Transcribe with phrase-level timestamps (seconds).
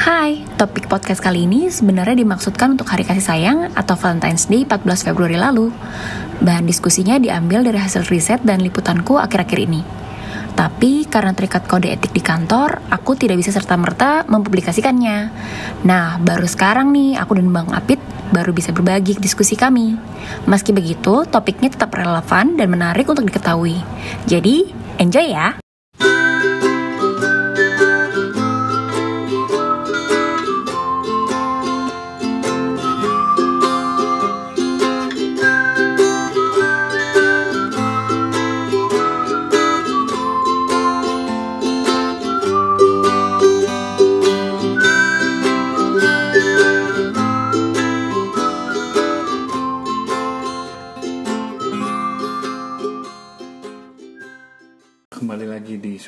[0.00, 5.12] Hai, topik podcast kali ini sebenarnya dimaksudkan untuk hari kasih sayang atau Valentine's Day 14
[5.12, 5.68] Februari lalu.
[6.40, 9.84] Bahan diskusinya diambil dari hasil riset dan liputanku akhir-akhir ini.
[10.56, 15.18] Tapi karena terikat kode etik di kantor, aku tidak bisa serta-merta mempublikasikannya.
[15.84, 18.00] Nah, baru sekarang nih aku dan Bang Apit
[18.32, 20.00] baru bisa berbagi diskusi kami.
[20.48, 23.76] Meski begitu, topiknya tetap relevan dan menarik untuk diketahui.
[24.24, 24.64] Jadi,
[24.96, 25.60] enjoy ya!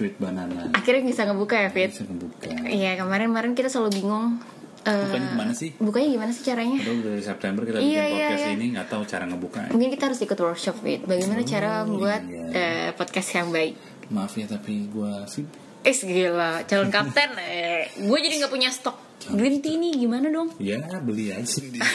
[0.03, 0.75] Sweet Banana.
[0.75, 1.95] Akhirnya bisa ngebuka ya, Fit?
[1.95, 2.51] Bisa kebuka.
[2.67, 4.43] Iya, kemarin-kemarin kita selalu bingung.
[4.83, 5.71] eh, Bukanya gimana sih?
[5.79, 6.75] Bukanya gimana sih caranya?
[6.77, 8.51] Aduh dari September kita Iya, bikin iya, podcast iya.
[8.53, 9.61] ini nggak tahu cara ngebuka.
[9.71, 11.01] Mungkin kita harus ikut workshop, Fit.
[11.01, 12.43] Bagaimana cara membuat iya.
[12.51, 13.79] eh, podcast yang baik?
[14.11, 15.47] Maaf ya tapi gua sih
[15.83, 17.31] Eh, gila, calon kapten.
[17.39, 18.99] eh, gue jadi nggak punya stok
[19.31, 20.51] green tea nih, gimana dong?
[20.59, 21.79] ya beli aja sendiri.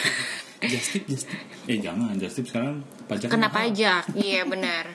[0.64, 1.40] just tip, just tip.
[1.70, 3.30] Eh jangan, just tip sekarang pajak.
[3.32, 3.72] Kena mahal.
[3.72, 4.90] pajak, iya benar.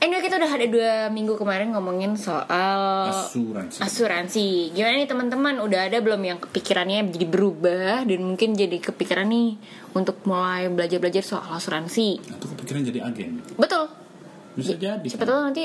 [0.00, 3.78] Anyway, kita udah ada dua minggu kemarin ngomongin soal Asuransi.
[3.84, 4.48] asuransi.
[4.72, 5.54] Gimana nih teman-teman?
[5.60, 9.58] Udah ada belum yang kepikirannya jadi berubah dan mungkin jadi kepikiran nih
[9.92, 12.22] untuk mulai belajar-belajar soal asuransi?
[12.30, 13.44] Atau kepikiran jadi agen.
[13.60, 13.92] Betul.
[14.56, 15.04] Bisa jadi.
[15.04, 15.30] Siapa kan?
[15.30, 15.64] tahu nanti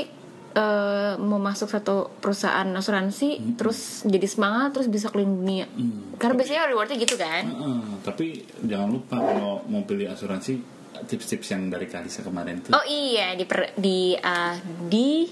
[0.55, 5.65] eh, mau masuk satu perusahaan asuransi terus jadi semangat terus bisa keliling dunia.
[5.67, 6.15] Hmm.
[6.15, 7.43] Karena biasanya rewardnya gitu kan?
[7.43, 8.25] Heeh, tapi
[8.61, 10.57] jangan lupa kalau mau pilih asuransi
[11.05, 15.27] tips-tips yang dari Kalisa kemarin tuh Oh iya di per- di ah, di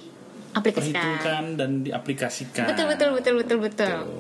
[0.54, 1.58] aplikasikan.
[1.58, 2.68] dan diaplikasikan.
[2.70, 3.90] Betul betul betul betul betul.
[4.06, 4.20] Betul.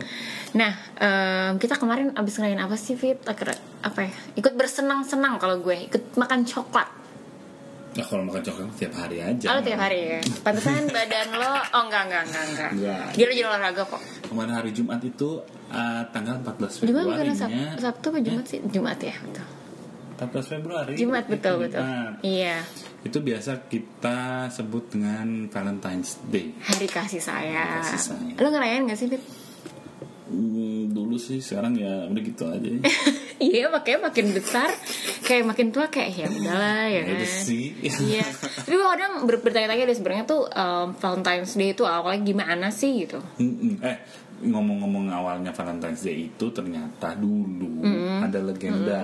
[0.53, 3.21] Nah em, kita kemarin abis ngelain apa sih Fit?
[3.23, 4.13] Akhirnya apa ya?
[4.33, 6.89] Ikut bersenang-senang kalau gue ikut makan coklat.
[7.93, 9.45] Nah kalau makan coklat tiap hari aja.
[9.53, 10.19] Oh tiap hari ya.
[10.41, 12.71] Pantesan badan lo oh enggak enggak enggak enggak.
[12.73, 13.05] Enggak.
[13.13, 14.01] Rajin olahraga kok.
[14.25, 15.29] Kemarin hari Jumat itu
[15.69, 18.59] uh, tanggal 14 Jumat Februari bukan Sab- Sabtu apa Jumat sih?
[18.65, 19.45] Jumat ya betul.
[20.13, 20.93] 14 Februari.
[20.95, 21.81] Jumat betul Itu betul.
[21.81, 22.13] Jumat.
[22.21, 22.57] Iya.
[23.03, 26.55] Itu biasa kita sebut dengan Valentine's Day.
[26.55, 27.51] Hari kasih sayang.
[27.51, 28.37] Hari kasih sayang.
[28.37, 29.21] Lo ngerayain gak sih Fit?
[30.33, 32.69] Hmm, dulu sih sekarang ya udah gitu aja.
[33.43, 34.71] Iya makanya makin besar
[35.21, 37.17] kayak makin tua kayak ya udahlah ya Ya kan.
[38.07, 38.23] Iya.
[38.63, 43.19] Tapi kadang ber- bertanya-tanya deh sebenarnya tuh um, Valentine's Day itu awalnya gimana sih gitu.
[43.37, 43.83] Mm-mm.
[43.83, 43.97] Eh
[44.43, 47.83] ngomong-ngomong awalnya Valentine's Day itu ternyata dulu
[48.21, 49.01] ada legenda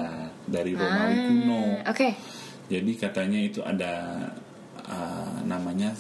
[0.48, 1.62] dari Romawi kuno.
[1.84, 2.10] Ah, Oke.
[2.70, 4.24] Jadi katanya itu ada
[4.88, 5.92] uh, namanya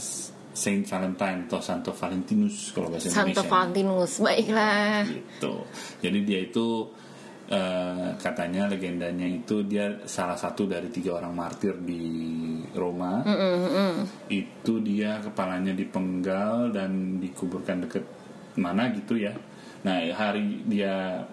[0.59, 3.47] Saint Valentine atau Santo Valentinus kalau bahasa Santo Indonesia.
[3.47, 4.11] Valentinus.
[4.19, 5.07] Baiklah.
[5.07, 5.53] gitu.
[6.03, 6.67] Jadi dia itu
[7.47, 12.03] eh, katanya legendanya itu dia salah satu dari tiga orang martir di
[12.75, 13.23] Roma.
[14.27, 18.03] Itu dia kepalanya dipenggal dan dikuburkan deket
[18.59, 19.31] mana gitu ya.
[19.87, 21.23] Nah hari dia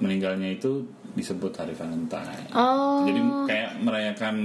[0.00, 2.48] meninggalnya itu disebut hari Valentine.
[2.56, 3.04] Oh.
[3.04, 3.20] Jadi
[3.50, 4.36] kayak merayakan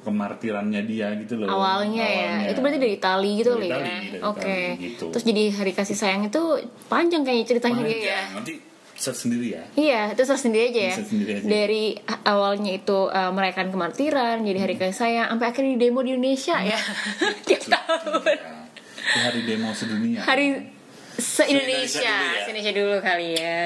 [0.00, 1.48] kemartirannya dia gitu loh.
[1.48, 2.32] Awalnya, ya.
[2.52, 3.78] Itu berarti dari Itali gitu loh ya.
[4.26, 4.76] Oke.
[4.76, 5.04] Itali, gitu.
[5.12, 6.42] Terus jadi hari kasih sayang itu
[6.88, 8.00] panjang kayaknya ceritanya dia ya.
[8.00, 8.28] Panjang.
[8.36, 8.54] Nanti
[9.00, 9.64] sendiri ya.
[9.80, 10.94] Iya, itu sendiri aja ya.
[11.00, 11.46] Sendiri aja.
[11.48, 11.84] Dari
[12.28, 16.60] awalnya itu uh, merayakan kemartiran, jadi hari kasih sayang, sampai akhirnya di demo di Indonesia
[16.60, 16.76] ya.
[17.48, 18.28] Tiap tahun.
[18.28, 18.52] Ya.
[19.24, 20.20] Hari demo sedunia.
[20.20, 20.68] Hari
[21.16, 22.40] se-Indonesia, Se-Indonesia dulu ya.
[22.44, 23.60] se-Indonesia dulu kali ya.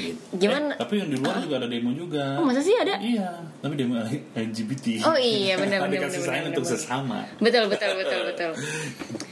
[0.00, 0.20] Gitu.
[0.40, 0.72] Gimana?
[0.72, 2.40] Eh, tapi yang di luar juga ada demo juga.
[2.40, 2.96] Oh, masa sih ada?
[2.96, 3.28] Iya,
[3.60, 4.00] tapi demo
[4.32, 5.04] LGBT.
[5.04, 6.74] Oh iya, benar, Ada benar, kasih sayang untuk benar.
[6.80, 7.18] sesama.
[7.36, 8.50] Betul, betul, betul, betul.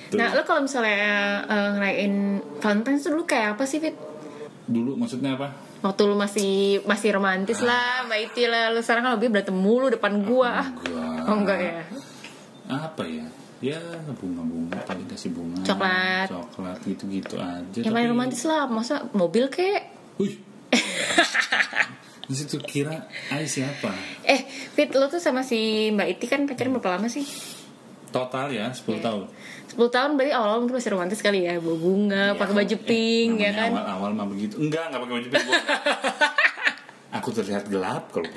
[0.09, 0.17] Tuh.
[0.17, 1.05] Nah, lo kalau misalnya
[1.45, 2.15] uh, ngerayain
[2.65, 3.93] Valentine's tuh dulu kayak apa sih, Fit?
[4.65, 5.53] Dulu maksudnya apa?
[5.85, 8.73] Waktu lu masih masih romantis lah, Mbak Iti lah.
[8.73, 10.65] Lu sekarang kan lebih berantem mulu depan gua.
[10.65, 11.29] Enggak.
[11.29, 11.77] Oh enggak ya?
[12.73, 13.27] Apa ya?
[13.59, 13.79] Ya
[14.17, 15.61] bunga-bunga paling kasih bunga.
[15.61, 16.27] Coklat.
[16.33, 17.79] Coklat gitu-gitu aja.
[17.85, 19.93] Yang paling romantis lah, masa mobil kek?
[20.17, 20.41] Wih.
[22.29, 23.89] Di situ kira Ai siapa?
[24.21, 24.45] Eh,
[24.77, 27.25] Fit, lo tuh sama si Mbak Iti kan pacaran berapa lama sih?
[28.09, 29.29] Total ya 10 tahun.
[29.69, 32.83] 10 tahun berarti awal-awal mungkin masih romantis kali ya Bawa bunga, Iya, pakai baju eh,
[32.85, 34.55] pink ya namanya kan Awal-awal mah begitu.
[34.61, 35.45] Enggak, enggak pakai baju pink.
[37.09, 38.29] Aku terlihat gelap kalau.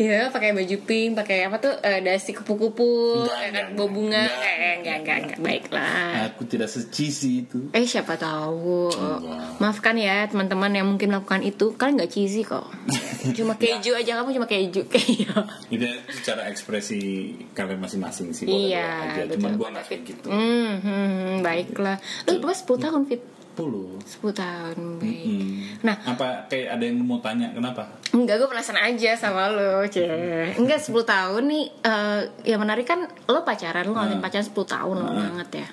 [0.00, 4.54] Iya, pakai baju pink, pakai apa tuh eh, dasi kupu-kupu, ya kan bawa bunga, enggak,
[4.56, 6.32] eh, enggak, enggak, enggak, baiklah.
[6.32, 7.68] Aku tidak secisi itu.
[7.76, 8.88] Eh siapa tahu.
[8.88, 9.60] Enggak.
[9.60, 11.76] Maafkan ya teman-teman yang mungkin melakukan itu.
[11.76, 12.64] Kalian nggak cheesy kok.
[13.36, 14.88] Cuma keju aja kamu cuma keju.
[15.10, 15.36] Iya.
[15.68, 18.48] Itu secara ekspresi kalian masing-masing sih.
[18.48, 18.88] Iya,
[19.20, 19.36] aja.
[19.36, 20.28] Cuman gua nggak kayak gitu.
[20.32, 22.00] Hmm, hmm, hmm, baiklah.
[22.24, 23.20] Lu berapa 10 tahun fit?
[23.60, 25.52] 10 tahun baik Hmm.
[25.80, 27.84] nah Apa kayak ada yang mau tanya kenapa?
[28.10, 30.10] Enggak, gue penasaran aja sama lo, cie.
[30.54, 34.24] Enggak, 10 tahun nih, eh yang menarik kan lo pacaran, lo ngalamin Hmm.
[34.24, 35.20] pacaran 10 tahun, lo Hmm.
[35.20, 35.68] banget ya.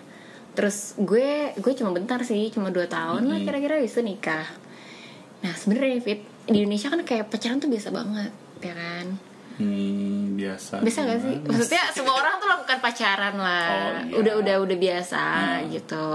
[0.54, 3.46] Terus gue, gue cuma bentar sih, cuma 2 tahun lah Hmm.
[3.46, 4.46] kira-kira bisa nikah.
[5.38, 9.06] Nah sebenarnya Fit, di Indonesia kan kayak pacaran tuh biasa banget, ya kan?
[9.58, 10.86] Hmm, biasa.
[10.86, 11.36] Biasa gak sih?
[11.42, 13.70] Maksudnya semua orang tuh lakukan pacaran lah.
[13.70, 14.14] Oh, iya.
[14.16, 15.74] Udah udah udah biasa Hmm.
[15.74, 16.10] gitu.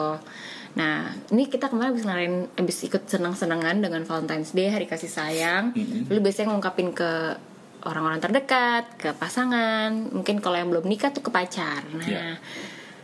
[0.72, 5.76] Nah, ini kita kemarin habis ngelarin habis ikut senang-senangan dengan Valentine's Day, hari kasih sayang.
[5.76, 6.08] Mm-mm.
[6.08, 7.36] Lu biasanya ngungkapin ke
[7.82, 11.82] orang-orang terdekat, ke pasangan, mungkin kalau yang belum nikah tuh ke pacar.
[11.92, 12.40] Nah, Iya.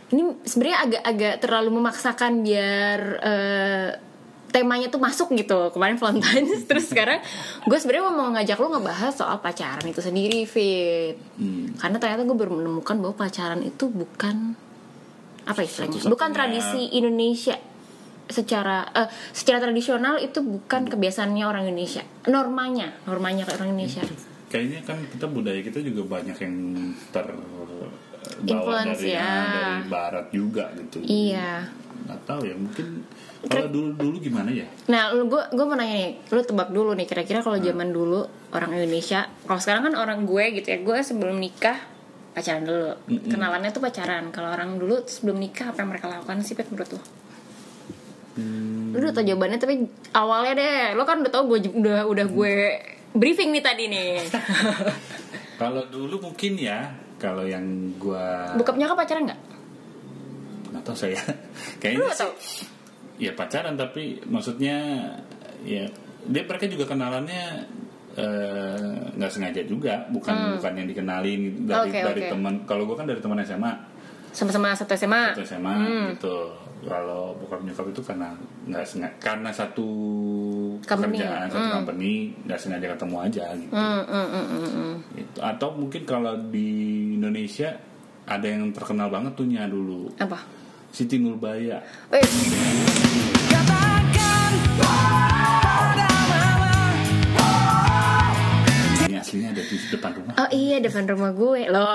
[0.09, 3.89] ini sebenarnya agak-agak terlalu memaksakan biar eh,
[4.49, 7.21] temanya tuh masuk gitu kemarin Valentine's terus sekarang
[7.69, 11.77] gue sebenarnya mau ngajak lo ngebahas soal pacaran itu sendiri Fit Hmm.
[11.77, 14.57] karena ternyata gue baru menemukan bahwa pacaran itu bukan
[15.49, 17.57] apa istilahnya bukan tradisi Indonesia
[18.29, 24.05] secara eh, secara tradisional itu bukan kebiasaannya orang Indonesia normanya normanya kayak orang Indonesia
[24.49, 26.55] Kayaknya kan kita budaya kita juga banyak yang
[27.13, 29.29] ter bawa Influence, dari ya.
[29.45, 30.97] dari barat juga gitu.
[31.05, 31.69] iya
[31.99, 33.05] Nggak tahu ya mungkin
[33.45, 34.65] kalau dulu dulu gimana ya?
[34.89, 37.45] Nah, lu gue gue mau nanya nih, lu tebak dulu nih kira-kira Hmm.
[37.45, 38.19] kalau zaman dulu
[38.49, 41.77] orang Indonesia, kalau sekarang kan orang gue gitu ya, gue sebelum nikah
[42.31, 43.27] pacaran dulu, Mm-mm.
[43.27, 44.29] kenalannya tuh pacaran.
[44.29, 46.99] Kalau orang dulu sebelum nikah apa yang mereka lakukan sih, Pet, menurut lu?
[48.35, 49.75] Hmm, Lu udah tau jawabannya tapi
[50.11, 52.53] awalnya deh, lu kan udah tau gue udah udah gue
[53.11, 54.11] briefing nih tadi nih.
[55.61, 56.87] kalau dulu mungkin ya
[57.19, 57.65] kalau yang
[57.99, 59.41] gua Bokapnya kan pacaran nggak?
[60.71, 62.31] nggak tahu saya Lu kayaknya tau?
[62.39, 62.63] sih
[63.19, 64.77] ya pacaran tapi maksudnya
[65.67, 65.83] ya
[66.23, 67.67] dia mereka juga kenalannya
[68.11, 68.79] eh,
[69.11, 71.85] nggak sengaja juga bukan bukan yang dikenalin dari Hmm.
[71.87, 72.29] Oke, dari oke.
[72.31, 73.73] teman kalau gue kan dari teman SMA
[74.29, 75.33] Sama-sama satu SMA.
[75.33, 76.05] satu SMA Hmm.
[76.11, 76.37] gitu
[76.79, 78.31] kalau bokap nyokap itu karena
[78.63, 79.87] nggak sengaja karena satu
[80.79, 81.19] Company.
[81.19, 83.73] pekerjaan satu company nggak sengaja ketemu aja gitu.
[83.73, 84.95] Hmm, hmm, hmm, hmm, hmm.
[85.13, 85.37] Gitu.
[85.39, 86.69] atau mungkin kalau di
[87.13, 87.75] Indonesia
[88.23, 90.39] ada yang terkenal banget tuh nya dulu Apa?
[90.89, 91.81] Siti Nurbaya
[99.47, 101.87] ada di depan rumah oh iya depan rumah gue loh.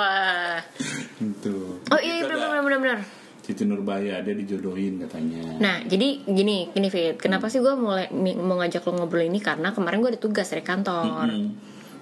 [1.20, 1.56] itu
[1.92, 3.00] Oh iya, iya ada benar benar benar.
[3.44, 8.08] Siti Nurbaya dia dijodohin katanya Nah, jadi gini, gini Fit, kenapa sih gue mulai
[8.40, 11.28] mau ngajak lo ngobrol ini karena kemarin gue ada tugas dari kantor.
[11.28, 11.48] Mm-mm.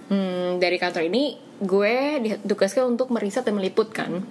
[0.06, 4.22] Hmm, dari kantor ini gue ditugaskan untuk meriset dan meliput kan.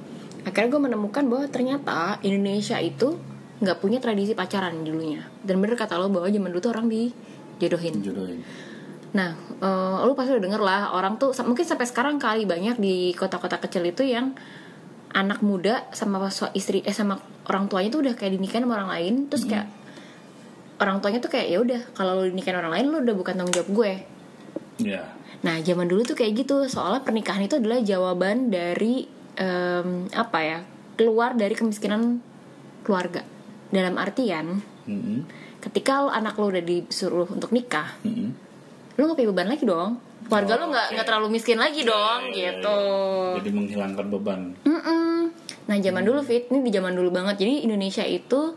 [0.47, 3.19] Akhirnya gue menemukan bahwa ternyata Indonesia itu
[3.59, 5.27] nggak punya tradisi pacaran dulunya.
[5.43, 7.99] Dan bener kata lo bahwa zaman dulu tuh orang dijodohin.
[7.99, 8.39] dijodohin
[9.11, 13.11] Nah, eh, lo pasti udah denger lah orang tuh mungkin sampai sekarang kali banyak di
[13.11, 14.35] kota-kota kecil itu yang
[15.11, 16.23] anak muda sama
[16.55, 17.19] istri eh sama
[17.51, 19.67] orang tuanya tuh udah kayak dinikahin sama orang lain, terus kayak
[20.79, 23.55] orang tuanya tuh kayak ya udah kalau lo dinikahin orang lain lo udah bukan tanggung
[23.55, 23.91] jawab gue.
[24.87, 25.03] ya
[25.41, 30.59] Nah, zaman dulu tuh kayak gitu, soalnya pernikahan itu adalah jawaban dari em, apa ya?
[31.01, 32.21] keluar dari kemiskinan
[32.85, 33.25] keluarga.
[33.73, 35.25] Dalam artian, Mm-mm.
[35.57, 38.37] ketika lo, anak lo udah disuruh untuk nikah, Mm-mm.
[39.01, 39.91] Lu gak punya beban lagi dong
[40.23, 40.93] keluarga Oh, lu nggak oke.
[40.93, 43.35] nggak terlalu miskin lagi dong Ya, ya, ya, gitu ya.
[43.37, 45.15] jadi menghilangkan beban Mm-mm.
[45.63, 48.53] nah zaman dulu fit ini di zaman dulu banget jadi Indonesia itu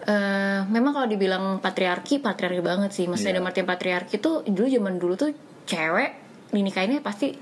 [0.00, 3.36] eh memang kalau dibilang patriarki patriarki banget sih maksudnya Iya.
[3.36, 5.30] dalam artian patriarki tuh dulu zaman dulu tuh
[5.64, 6.10] cewek
[6.48, 7.34] dinikahinnya pasti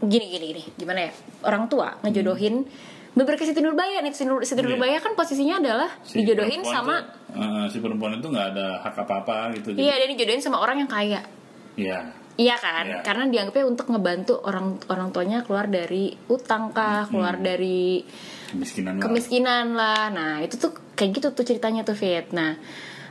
[0.00, 2.64] gini gini gini gimana ya orang tua ngejodohin
[3.12, 4.64] beberapa Siti Nurbaya nih Siti, Nur, Siti Hmm.
[4.64, 4.72] Iya.
[4.72, 8.96] Nurbaya kan posisinya adalah Si dijodohin sama tuh, eh, si perempuan itu nggak ada hak
[8.98, 11.20] apa apa gitu iya dia dijodohin sama orang yang kaya
[11.74, 12.00] iya
[12.32, 13.04] Iya kan, Iya.
[13.04, 18.00] karena dianggapnya untuk ngebantu orang orang tuanya keluar dari utang kah, keluar dari
[18.48, 19.02] kemiskinan lah.
[19.04, 20.08] kemiskinan lah.
[20.08, 22.32] Nah itu tuh kayak gitu tuh ceritanya tuh Fit.
[22.32, 22.56] Nah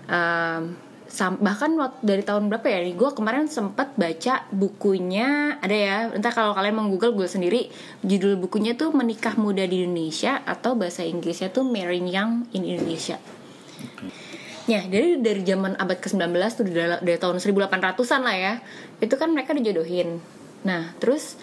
[0.09, 0.73] sam-
[1.43, 2.79] bahkan waktu dari tahun berapa ya?
[2.95, 5.97] Gue kemarin sempat baca bukunya ada ya.
[6.15, 7.67] Entah kalau kalian mau google gue sendiri,
[8.01, 13.19] judul bukunya tuh menikah muda di Indonesia atau bahasa Inggrisnya tuh Marrying Young in Indonesia.
[14.69, 18.53] Ya, dari dari zaman abad ke-19 tuh dari, dari tahun 1800-an lah ya.
[19.03, 20.21] Itu kan mereka dijodohin.
[20.61, 21.35] Nah, terus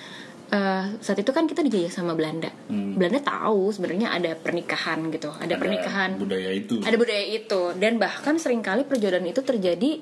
[0.49, 2.49] eh, saat itu kan kita dijajah sama Belanda.
[2.67, 2.97] Hmm.
[2.97, 8.37] Belanda tahu sebenarnya ada pernikahan gitu, ada, pernikahan, budaya itu ada budaya itu dan bahkan
[8.37, 10.01] sering kali perjodohan itu terjadi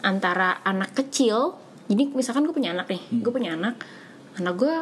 [0.00, 1.58] antara anak kecil.
[1.88, 3.20] Jadi misalkan gue punya anak nih, Hmm.
[3.20, 3.80] gue punya anak,
[4.36, 4.74] anak gue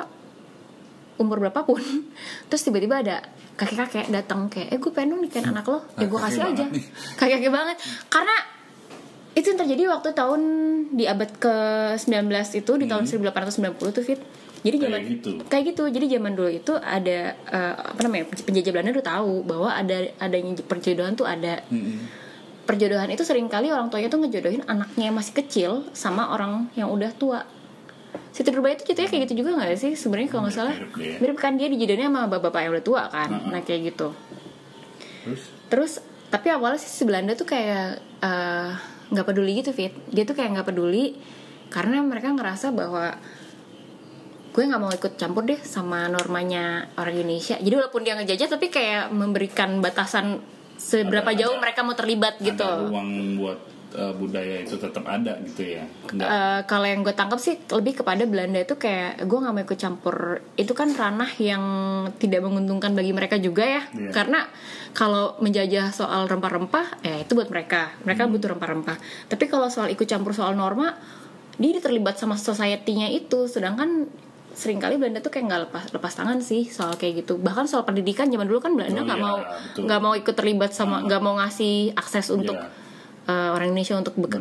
[1.17, 1.81] umur berapapun,
[2.51, 3.23] terus tiba-tiba ada
[3.57, 6.85] kakek-kakek datang kayak, eh gue pengen dong nikahin anak lo, ya gue kasih aja, nih.
[7.19, 7.77] kakek-kakek banget,
[8.07, 8.37] karena
[9.33, 10.41] itu yang terjadi waktu tahun
[10.93, 11.55] di abad ke
[11.97, 13.33] 19 itu di tahun Hmm.
[13.33, 14.21] 1890 tuh fit
[14.65, 15.31] Jadi Kayak zaman gitu.
[15.47, 15.83] kayak gitu.
[15.89, 20.53] Jadi zaman dulu itu ada eh, apa namanya penjajah Belanda udah tahu bahwa ada adanya
[20.65, 21.61] perjodohan tuh ada.
[21.69, 22.25] Mm-mm.
[22.67, 26.91] Perjodohan itu sering kali orang tuanya tuh ngejodohin anaknya yang masih kecil sama orang yang
[26.91, 27.47] udah tua.
[28.33, 30.77] Siti Nurbaya itu ceritanya kayak gitu juga nggak sih sebenarnya kalau nggak salah
[31.21, 33.49] mirip kan dia dijodohinnya sama bapak-bapak yang udah tua kan Heeh.
[33.49, 34.09] nah kayak gitu
[35.25, 35.93] Terus terus
[36.29, 38.71] tapi awalnya sih si Belanda tuh kayak eh,
[39.09, 41.17] nggak peduli gitu fit dia tuh kayak nggak peduli
[41.73, 43.17] karena mereka ngerasa bahwa
[44.57, 47.61] gue nggak mau ikut campur deh sama normanya orang Indonesia.
[47.61, 50.41] Jadi walaupun dia ngejajah tapi kayak memberikan batasan
[50.81, 52.65] seberapa Ada- jauh ada- mereka mau terlibat gitu.
[52.65, 53.61] ada ruang buat
[53.93, 55.85] eh, budaya itu tetap ada gitu ya.
[56.09, 56.29] Enggak.
[56.29, 59.77] Eh, kalau yang gue tangkap sih lebih kepada Belanda itu kayak gue nggak mau ikut
[59.77, 60.17] campur.
[60.57, 61.65] Itu kan ranah yang
[62.17, 63.83] tidak menguntungkan bagi mereka juga ya.
[63.93, 64.09] Iya.
[64.09, 64.41] karena
[64.93, 67.93] kalau menjajah soal rempah-rempah ya itu buat mereka.
[68.09, 68.97] Mereka butuh rempah-rempah.
[69.29, 70.97] Tapi kalau soal ikut campur soal norma
[71.57, 73.49] dia terlibat sama society-nya itu.
[73.49, 74.09] Sedangkan
[74.57, 77.85] sering kali Belanda tuh kayak nggak lepas lepas tangan sih soal kayak gitu bahkan soal
[77.85, 79.37] pendidikan zaman dulu kan Belanda Oh, nggak iya, mau
[79.79, 82.73] nggak mau ikut terlibat sama nggak mau ngasih akses untuk Iya.
[83.27, 84.41] eh, orang Indonesia untuk beke-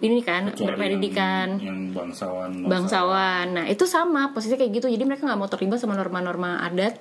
[0.00, 3.46] ini kan Kecuali berpendidikan yang, yang bangsawan bangsawan.
[3.50, 4.86] Nah itu sama posisi kayak gitu.
[4.86, 6.94] Jadi mereka nggak mau terlibat sama norma-norma adat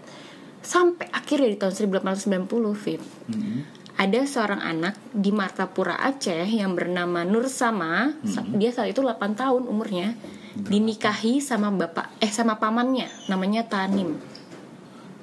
[0.60, 2.98] sampai akhirnya di tahun 1890, Fit.
[3.28, 3.62] Mm-mm.
[3.96, 8.12] Ada seorang anak di Martapura Aceh yang bernama Nur Sama.
[8.24, 10.16] Sa- Dia saat itu 8 tahun umurnya.
[10.56, 14.16] Dinikahi sama bapak eh sama pamannya namanya Tanim.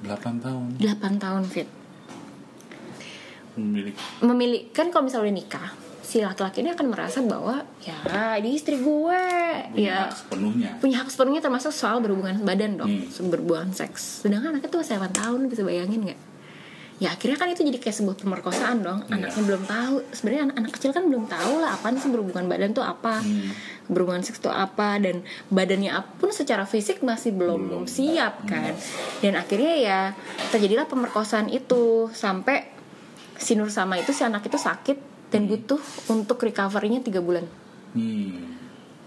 [0.03, 1.69] 8 tahun 8 tahun, Fit.
[3.53, 5.69] memiliki Memilih kan kalau misalnya udah nikah,
[6.01, 7.95] si laki-laki ini akan merasa bahwa ya
[8.35, 9.23] ini istri gue,
[9.71, 10.69] punya ya hak sepenuhnya.
[10.77, 13.29] punya hak sepenuhnya termasuk soal berhubungan badan dong Hmm.
[13.29, 16.19] berhubungan seks sedangkan anaknya tuh masih 8 tahun bisa bayangin nggak
[17.03, 19.27] ya akhirnya kan itu jadi kayak sebuah pemerkosaan dong Iya.
[19.27, 22.71] anaknya belum tahu sebenarnya anak, anak kecil kan belum tahu lah apaan sih berhubungan badan
[22.71, 23.51] tuh apa Hmm.
[23.85, 25.19] berhubungan seks tuh apa dan
[25.49, 27.83] badannya pun secara fisik masih belum, Belum.
[27.85, 28.71] siap kan
[29.19, 29.99] dan akhirnya ya
[30.49, 32.71] terjadilah pemerkosaan itu sampai
[33.35, 34.95] si Nur sama itu si anak itu sakit
[35.27, 37.43] dan butuh untuk recovery-nya tiga bulan
[37.91, 38.62] Hmm.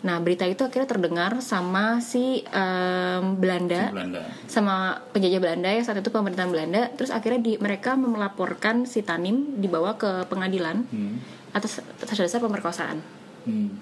[0.07, 4.23] Nah berita itu akhirnya terdengar sama si em, Belanda, Belanda.
[4.47, 6.95] sama penjajah Belanda yang saat itu pemerintahan Belanda.
[6.95, 11.19] Terus akhirnya di, mereka melaporkan si Tanim dibawa ke pengadilan Hmm.
[11.51, 13.03] atas atas dasar pemerkosaan.
[13.43, 13.75] Hmm.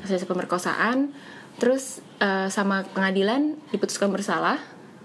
[0.00, 1.12] Atas dasar pemerkosaan.
[1.60, 4.56] Terus eh, sama pengadilan diputuskan bersalah.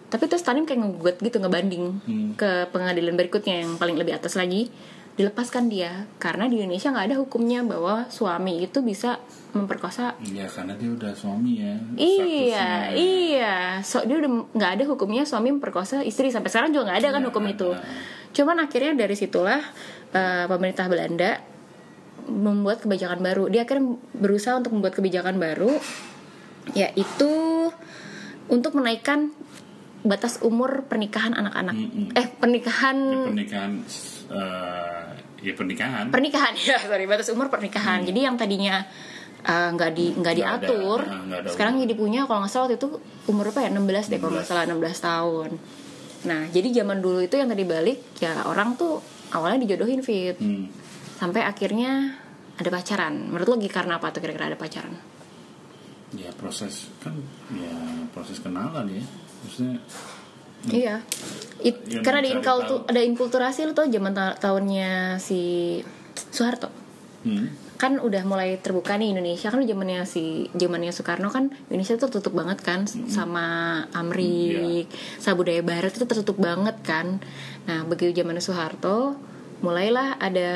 [0.07, 2.29] Tapi terus Tanim kayak ngegugat gitu ngebanding Hmm.
[2.39, 4.71] ke pengadilan berikutnya yang paling lebih atas lagi
[5.15, 9.15] dilepaskan dia karena di Indonesia nggak ada hukumnya bahwa suami itu bisa
[9.51, 11.73] memperkosa Iya karena dia udah suami ya.
[11.95, 12.19] Iya,
[12.51, 12.67] statusnya.
[12.93, 13.55] iya.
[13.79, 17.19] So dia udah nggak ada hukumnya suami memperkosa istri sampai sekarang juga nggak ada kan
[17.19, 17.53] Nggak hukum ada.
[17.55, 17.69] itu.
[18.35, 19.63] Cuman akhirnya dari situlah
[20.11, 21.39] eh, pemerintah Belanda
[22.25, 23.47] membuat kebijakan baru.
[23.47, 25.71] Dia akhirnya berusaha untuk membuat kebijakan baru,
[26.73, 27.31] yaitu
[28.47, 29.31] untuk menaikkan
[30.01, 31.73] batas umur pernikahan anak-anak.
[31.73, 32.07] Mm-mm.
[32.13, 33.71] Eh pernikahan Ya, pernikahan
[34.27, 35.04] eh,
[35.45, 36.09] ya pernikahan.
[36.09, 38.81] pernikahan ya sorry batas umur pernikahan jadi yang tadinya
[39.45, 40.41] uh, nggak di nggak Hmm.
[40.41, 42.89] Ada, diatur ah, nggak ada sekarang jadi punya kalau nggak salah waktu itu
[43.29, 44.51] umur apa ya 16 deh kalau nggak 16.
[44.51, 45.49] salah 16 tahun
[46.25, 48.97] nah jadi zaman dulu itu yang tadi balik ya orang tuh
[49.29, 50.65] awalnya dijodohin fit Hmm.
[51.15, 52.17] sampai akhirnya
[52.57, 54.97] ada pacaran menurut lo karena apa tuh kira-kira ada pacaran
[56.15, 57.11] Ya proses kan
[57.51, 57.75] ya
[58.15, 59.03] proses kenalan ya.
[59.43, 59.83] Maksudnya
[60.71, 61.01] iya
[61.59, 65.81] It- Yang karena ada inkultu, ada inkulturasi lo tau zaman ta- tahunnya si
[66.29, 66.69] Soeharto
[67.25, 67.75] hmm.
[67.75, 72.31] kan udah mulai terbuka nih Indonesia kan zamannya si zamannya Soekarno kan Indonesia tuh tutup
[72.31, 73.45] banget kan sama
[73.91, 77.19] Amrik, sama budaya Barat itu tertutup banget kan.
[77.65, 79.17] Nah begitu zamannya Soeharto
[79.59, 80.51] mulailah ada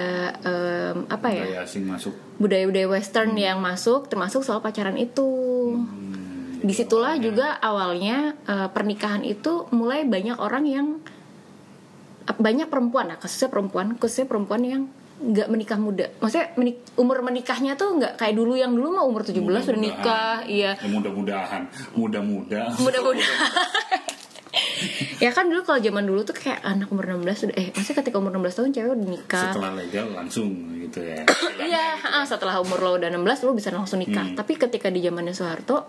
[0.45, 2.13] em, apa ya budaya asing masuk.
[2.37, 5.27] budaya-budaya Western yang masuk termasuk soal pacaran itu.
[5.75, 6.08] Hmm,
[6.59, 10.87] Di situlah juga awalnya eh, pernikahan itu mulai banyak orang yang
[12.29, 14.83] banyak perempuan, nah kasusnya perempuan, khususnya perempuan yang
[15.19, 16.07] nggak menikah muda.
[16.21, 19.81] Maksudnya menik- umur menikahnya tuh nggak kayak dulu yang dulu mah umur 17 udah Mudah-mudahan.
[19.81, 20.71] nikah, iya.
[20.79, 21.61] Ya, mudah-mudahan,
[21.97, 22.65] mudah-mudah.
[22.79, 23.49] Mudah-mudahan.
[25.23, 28.15] ya kan dulu kalau zaman dulu tuh kayak anak umur 16 udah eh maksudnya ketika
[28.15, 29.45] umur 16 tahun cewek udah nikah.
[29.51, 30.49] Setelah legal langsung
[30.79, 31.21] gitu ya.
[31.59, 34.23] Iya, ah, setelah umur lo udah 16 lo bisa langsung nikah.
[34.23, 34.37] Hmm.
[34.39, 35.83] Tapi ketika di zamannya Soeharto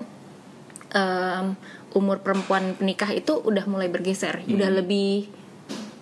[0.91, 1.55] em,
[1.91, 4.55] umur perempuan penikah itu udah mulai bergeser, Hmm.
[4.55, 5.27] udah lebih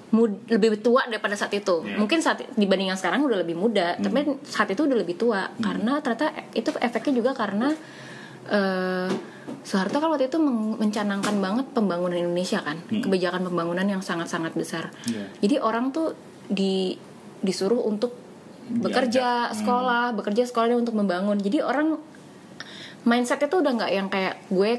[0.09, 1.85] mud- lebih tua daripada saat itu.
[1.85, 1.97] Iya.
[1.97, 4.03] Mungkin saat dibanding yang sekarang udah lebih muda, Hmm.
[4.03, 7.73] tapi saat itu udah lebih tua karena ternyata itu efeknya juga karena
[8.49, 9.13] eh,
[9.61, 13.01] Soeharto kan waktu itu mencanangkan banget pembangunan Indonesia kan, Hmm.
[13.01, 14.89] kebijakan pembangunan yang sangat-sangat besar.
[15.05, 15.29] Iya.
[15.39, 16.17] Jadi orang tuh
[16.49, 16.97] di
[17.39, 18.17] disuruh untuk
[18.69, 19.57] bekerja Diajak.
[19.59, 21.97] sekolah bekerja sekolah dan untuk membangun jadi orang
[23.09, 24.71] mindsetnya tuh udah nggak yang kayak gue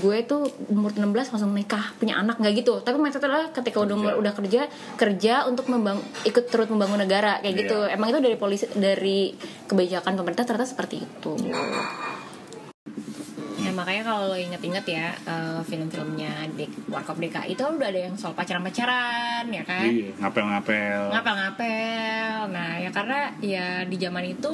[0.00, 2.80] gue tuh umur 16 langsung nikah punya anak nggak gitu.
[2.80, 4.64] Tapi mindsetnya adalah ketika udah umur- udah kerja
[4.96, 7.60] kerja untuk membang ikut turut membangun negara kayak Iya.
[7.60, 9.36] gitu emang itu dari polisi dari
[9.68, 11.32] kebijakan pemerintah ternyata seperti itu.
[13.56, 18.14] Ya makanya kalau lo inget-inget ya eh, film-filmnya di Warkop DKI itu udah ada yang
[18.14, 19.88] soal pacaran-pacaran ya kan?
[19.88, 21.00] Iya, ngapel-ngapel.
[21.10, 22.36] ngapel-ngapel.
[22.48, 24.52] Nah ya karena ya di zaman itu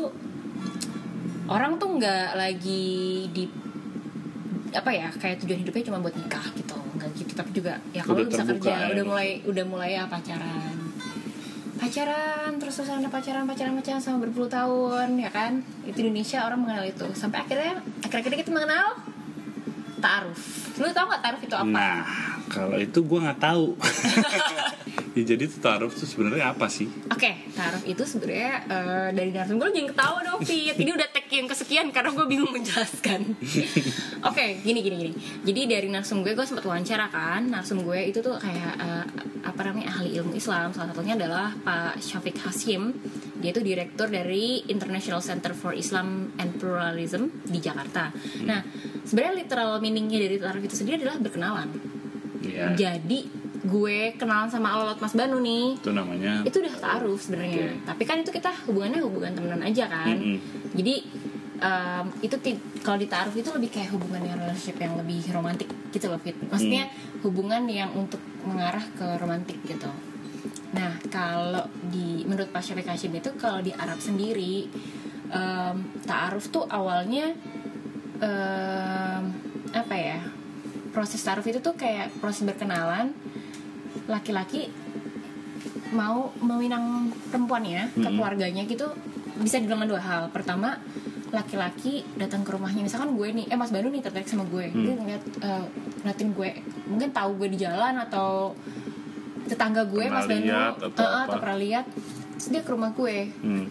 [1.51, 3.45] orang tuh nggak lagi di
[4.71, 7.33] apa ya kayak tujuan hidupnya cuma buat nikah gitu nggak gitu.
[7.35, 8.87] Tapi juga ya kalau bisa kerja ya.
[8.95, 10.79] udah mulai udah mulai ya pacaran.
[11.81, 15.65] Pacaran terus terusan ada pacaran pacaran pacaran sama berpuluh tahun ya kan?
[15.83, 17.07] Itu di Indonesia orang mengenal itu.
[17.19, 18.87] Sampai akhirnya akhir-akhirnya kita mengenal
[19.99, 20.41] taaruf.
[20.79, 21.67] Lu tau nggak taaruf itu apa?
[21.67, 22.01] Nah,
[22.47, 23.75] kalau itu gue nggak tahu.
[25.17, 26.87] ya, jadi itu taruh tuh sebenarnya apa sih?
[27.11, 30.77] Oke, taruh itu sebenarnya eh, dari narsum gue jangan ketawa dong, Fit.
[30.77, 33.21] Ini udah tag yang kesekian karena gue bingung menjelaskan.
[34.31, 35.13] Oke, gini gini gini.
[35.47, 37.51] Jadi dari narsum gue gue sempat wawancara kan.
[37.51, 39.05] Narsum gue itu tuh kayak eh,
[39.47, 40.71] apa namanya ahli ilmu Islam.
[40.75, 42.95] Salah satunya adalah Pak Syafiq Hasim.
[43.41, 48.13] Dia itu direktur dari International Center for Islam and Pluralism di Jakarta.
[48.45, 48.61] Nah,
[49.09, 51.69] sebenarnya literal meaningnya dari taruh itu sendiri adalah berkenalan.
[52.45, 56.41] Ya, Jadi gue kenalan sama Alot Mas Banu nih itu namanya.
[56.49, 57.85] itu udah taruh sebenarnya Oke.
[57.85, 60.41] tapi kan itu kita hubungannya hubungan temenan aja kan Mm-mm.
[60.73, 60.95] jadi
[61.61, 62.37] em, itu
[62.81, 66.89] kalau ditaruh itu lebih kayak hubungan yang relationship yang lebih romantis gitu loh Fit maksudnya
[67.21, 69.93] hubungan yang untuk mengarah ke romantik gitu
[70.73, 74.73] nah kalau di menurut Pak Syafiq Hashim itu kalau di Arab sendiri
[75.29, 75.77] em,
[76.09, 77.29] ta'aruf tuh awalnya
[78.25, 79.23] em,
[79.77, 80.19] apa ya
[80.91, 83.15] proses taruh itu tuh kayak proses berkenalan
[84.11, 84.67] laki-laki
[85.91, 86.85] mau meminang
[87.29, 88.15] perempuannya ke Mm-mm.
[88.15, 88.87] keluarganya gitu
[89.37, 90.79] bisa dibilang dua hal pertama
[91.31, 94.83] laki-laki datang ke rumahnya misalkan gue nih eh Mas Banu nih tertarik sama gue Hmm.
[94.85, 95.65] dia ngeliat eh,
[96.01, 96.51] ngeliatin gue
[96.87, 98.55] mungkin tahu gue di jalan atau
[99.47, 101.35] tetangga gue Pernah Mas Banu lihat atau eh, eh, apa.
[101.39, 101.87] pernah lihat
[102.33, 103.67] terus dia ke rumah gue Hmm.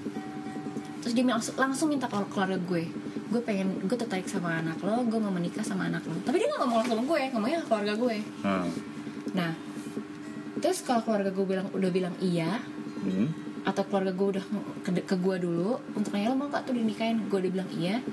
[1.00, 2.84] terus dia langsung, langsung minta ke keluarga gue
[3.30, 6.48] gue pengen gue tertarik sama anak lo gue mau menikah sama anak lo tapi dia
[6.48, 8.66] nggak ngomong langsung ke gue ngomongnya ke keluarga gue Ah.
[9.32, 9.52] nah
[10.60, 12.60] terus kalau keluarga gue bilang udah bilang iya
[13.00, 13.32] Hmm.
[13.62, 14.46] atau keluarga gue udah
[14.82, 18.04] ke, ke gue dulu untuk nanya lo mau gak tuh dinikahin gue udah bilang iya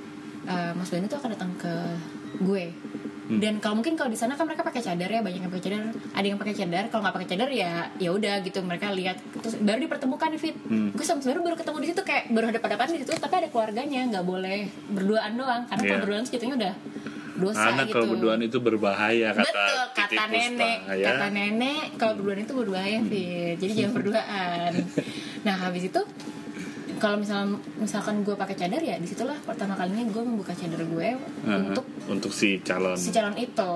[0.44, 1.72] eh, Mas Bani tuh akan datang ke
[2.40, 2.70] gue
[3.26, 3.42] Hmm.
[3.42, 5.82] dan kalau mungkin kalau di sana kan mereka pakai cadar ya banyak yang pakai cadar
[6.14, 9.58] ada yang pakai cadar kalau nggak pakai cadar ya ya udah gitu mereka lihat terus
[9.58, 10.94] baru dipertemukan fit Hmm.
[10.94, 13.48] gue sama baru baru ketemu di situ kayak baru ada hadapan di situ tapi ada
[13.50, 14.58] keluarganya nggak boleh
[14.94, 16.02] berduaan doang karena kalau Iya.
[16.06, 16.74] berduaan sebetulnya udah
[17.36, 20.78] dosa Karena gitu kalau berduaan itu berbahaya kata Betul, kata nenek.
[20.82, 21.06] Pak, ya.
[21.06, 23.56] Kata nenek, kalau berduaan itu berbahaya, Fit.
[23.56, 24.70] Jadi jangan berduaan.
[25.42, 26.00] Nah, habis itu
[26.96, 31.08] kalau misalkan misalkan gue pakai cadar ya di situlah pertama kalinya gue membuka cadar gue
[31.44, 32.96] Ah, untuk untuk si calon.
[32.96, 33.72] si calon itu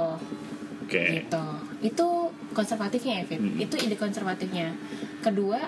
[0.80, 1.04] Oke.
[1.20, 1.44] gitu
[1.82, 2.06] itu
[2.50, 3.60] konservatifnya ya Fit Mm-mm.
[3.60, 4.72] itu ide konservatifnya
[5.20, 5.60] kedua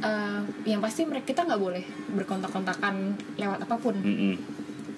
[0.00, 2.94] eh, yang pasti mereka kita nggak boleh berkontak-kontakan
[3.36, 4.34] lewat apa pun Mm-mm.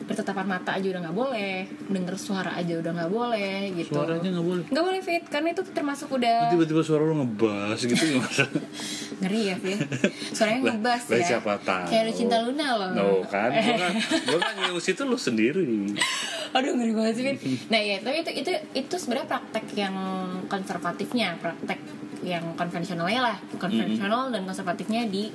[0.09, 3.93] Bertatapan mata aja udah nggak boleh denger suara aja udah nggak boleh gitu.
[3.93, 4.65] Suaranya nggak boleh.
[4.73, 8.05] nggak boleh fit karena itu termasuk udah Tiba-tiba suara lu ngebas gitu
[9.21, 9.79] ngeri ya fit.
[10.33, 11.37] Suaranya ngebas ya.
[11.37, 11.93] siapa tahu.
[11.93, 12.91] kayak lu cinta Luna loh.
[12.97, 13.93] No kan, gua kan,
[14.33, 15.93] gua kan itu lu sendiri.
[16.57, 17.39] aduh ngeri banget sih fit.
[17.69, 19.95] Nah ya tapi itu itu itu sebenarnya praktek yang
[20.49, 21.79] konservatifnya praktek
[22.25, 23.37] yang konvensionalnya lah.
[23.61, 25.29] Konvensional dan konservatifnya di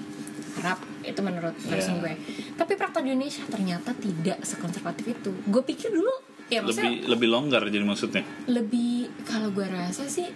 [0.55, 1.99] Arab itu menurut versi Yeah.
[1.99, 2.13] gue.
[2.53, 5.31] Tapi praktek di Indonesia ternyata tidak sekonservatif itu.
[5.45, 6.13] Gue pikir dulu
[6.45, 8.21] ya maksudnya Lebih lebih longgar jadi maksudnya.
[8.45, 10.27] lebih kalau gue rasa sih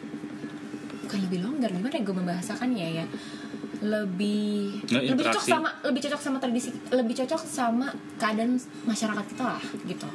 [1.03, 3.06] bukan lebih longgar gimana ya gue membahasakannya ya?
[3.77, 9.43] Lebih Nggak, lebih cocok sama lebih cocok sama tradisi lebih cocok sama keadaan masyarakat kita
[9.45, 10.08] lah gitu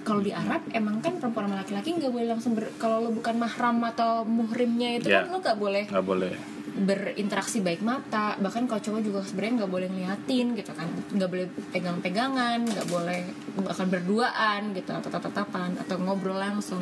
[0.00, 3.36] kalau di Arab emang kan perempuan sama laki-laki nggak boleh langsung ber, kalau lo bukan
[3.36, 5.22] mahram atau muhrimnya itu Ya.
[5.22, 6.32] kan lo nggak boleh Nggak boleh.
[6.70, 11.46] berinteraksi baik mata bahkan kalau cowok juga sebenarnya nggak boleh ngeliatin gitu kan nggak boleh
[11.70, 13.20] pegang-pegangan nggak boleh
[13.60, 16.80] bahkan berduaan gitu atau tatap-tatapan atau ngobrol langsung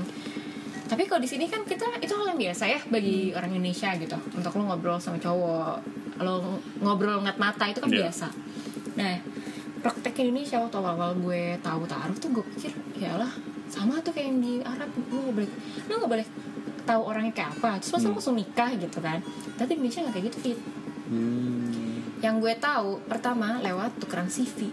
[0.86, 4.16] tapi kalau di sini kan kita itu hal yang biasa ya bagi orang Indonesia gitu
[4.32, 5.74] untuk lo ngobrol sama cowok
[6.20, 6.34] lo
[6.78, 8.06] ngobrol ngat mata itu kan Iya.
[8.06, 8.26] biasa
[8.94, 9.16] nah
[9.78, 13.30] praktek Indonesia waktu awal gue tahu taruh tuh gue pikir ya lah
[13.68, 15.50] sama tuh kayak yang di Arab lo nggak boleh
[15.84, 16.26] lo nggak boleh
[16.82, 18.14] tahu orangnya kayak apa terus masa Hmm.
[18.14, 19.18] langsung nikah gitu kan
[19.54, 20.58] tapi Indonesia nggak kayak gitu Fit.
[21.08, 22.02] Hmm.
[22.18, 24.72] yang gue tahu pertama lewat tukeran CV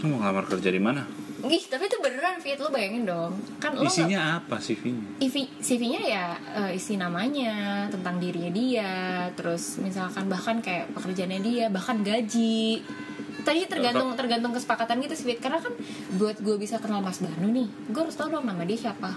[0.00, 1.04] Lu mau ngelamar kerja di mana?
[1.42, 5.04] Ih, tapi itu beneran Fit, lo bayangin dong Kan lo nggak- Isinya apa CV-nya?
[5.18, 6.24] CV, CV-nya ya
[6.54, 8.92] eh, isi namanya, tentang dirinya dia,
[9.32, 12.84] terus misalkan bahkan kayak pekerjaannya dia, bahkan gaji,
[13.40, 15.40] tadi tergantung tergantung kesepakatan gitu sih Fit.
[15.40, 15.72] karena kan
[16.14, 19.16] buat gue bisa kenal Mas Banu nih gue harus tahu dong nama dia siapa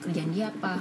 [0.00, 0.78] kerjaan dia apa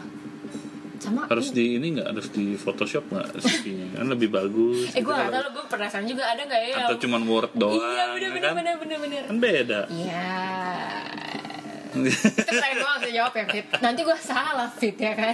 [0.98, 2.08] sama harus di ini nggak?
[2.08, 5.64] Harus di Photoshop nggak CV-nya kan lebih bagus eh gitu gue gak kalau- tau gue
[5.68, 8.54] penasaran juga ada gak ya atau cuman Word doang iya bener ya bener kan?
[8.56, 9.22] bener bener bener.
[9.26, 9.80] Kan beda.
[9.88, 10.34] Iya.
[11.96, 12.12] Itu
[12.46, 13.66] pertanyaan gue bisa jawab ya Fit.
[13.80, 15.32] Nanti gue salah Fit ya kan?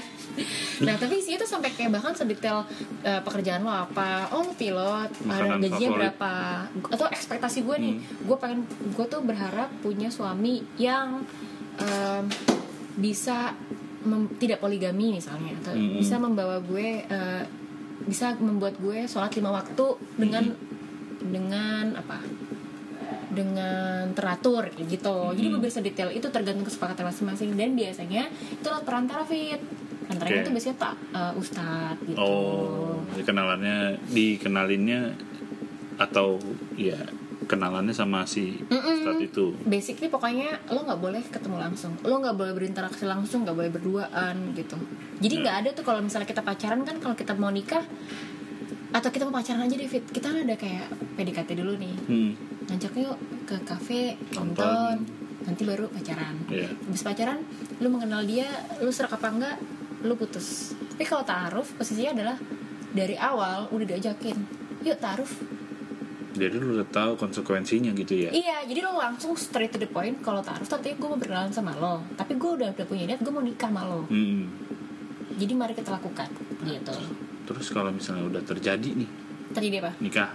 [0.79, 2.63] Nah tapi sih itu sampai kayak bahkan sedetail
[3.01, 4.29] eh, pekerjaan lo apa?
[4.31, 5.97] Oh lo pilot ada Makanan gajinya favorit.
[6.13, 6.33] berapa?
[6.87, 11.25] Atau ekspektasi gue nih gue pengen gue tuh berharap punya suami yang
[11.77, 12.29] em,
[12.93, 13.57] bisa
[14.03, 15.97] mem- tidak poligami misalnya atau Mm-mm.
[15.97, 17.43] bisa membawa gue eh,
[18.01, 19.85] bisa membuat gue sholat lima waktu
[20.15, 20.43] dengan
[21.21, 22.17] dengan apa
[23.31, 25.55] dengan teratur kayak gitu jadi Hmm.
[25.55, 29.61] beberapa detail itu tergantung kesepakatan masing-masing dan biasanya itu lewat perantara fit
[30.03, 30.43] perantaranya Oke.
[30.43, 35.15] itu biasanya tak uh, ustadz gitu oh kenalannya dikenalinnya
[35.95, 36.41] atau
[36.75, 36.97] ya
[37.51, 39.51] kenalannya sama si Ustadz itu.
[39.61, 41.91] Basically pokoknya lo nggak boleh ketemu langsung.
[42.01, 44.79] Lo nggak boleh berinteraksi langsung nggak boleh berduaan gitu.
[45.19, 45.41] Jadi Ya.
[45.43, 47.83] nggak ada tuh kalau misalnya kita pacaran kan kalau kita mau nikah
[48.91, 50.03] atau kita mau pacaran aja fit.
[50.05, 51.95] Kita kan ada kayak PDKT dulu nih.
[52.07, 52.31] Hmm.
[52.61, 54.63] ngajak yuk ke kafe Nonton.
[54.63, 54.95] nonton.
[55.43, 56.39] Nanti baru pacaran.
[56.47, 56.71] Iya.
[56.71, 57.43] habis pacaran
[57.77, 58.47] lu mengenal dia
[58.79, 59.55] lu serak apa enggak
[60.01, 60.71] lu putus.
[60.95, 62.37] Tapi kalau taaruf posisinya adalah
[62.91, 64.37] dari awal udah diajakin
[64.81, 65.35] yuk taaruf
[66.31, 68.29] jadi lu udah tahu konsekuensinya gitu ya?
[68.31, 71.75] Iya jadi lo langsung straight to the point kalau taaruf tapi gue mau berkenalan sama
[71.75, 72.03] lo.
[72.15, 74.07] Tapi gue udah udah punya niat gue mau nikah sama lo.
[74.07, 74.47] Hmm.
[75.31, 76.27] jadi mari kita lakukan
[76.63, 76.93] gitu.
[77.49, 79.09] Terus kalau misalnya udah terjadi nih?
[79.51, 79.91] Terjadi apa?
[79.97, 80.29] Nikah.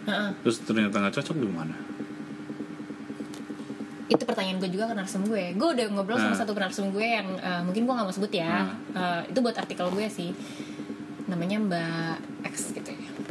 [0.00, 0.30] Heeh.
[0.40, 1.76] terus ternyata nggak cocok gimana
[4.10, 5.54] itu pertanyaan gue juga ke narsum gue.
[5.54, 6.40] Gue udah ngobrol sama Nah.
[6.42, 8.66] satu narsum gue yang eh, mungkin gue gak mau sebut ya.
[8.90, 10.34] Eh, itu buat artikel gue sih.
[11.30, 12.16] Namanya Mbak
[12.50, 12.89] X gitu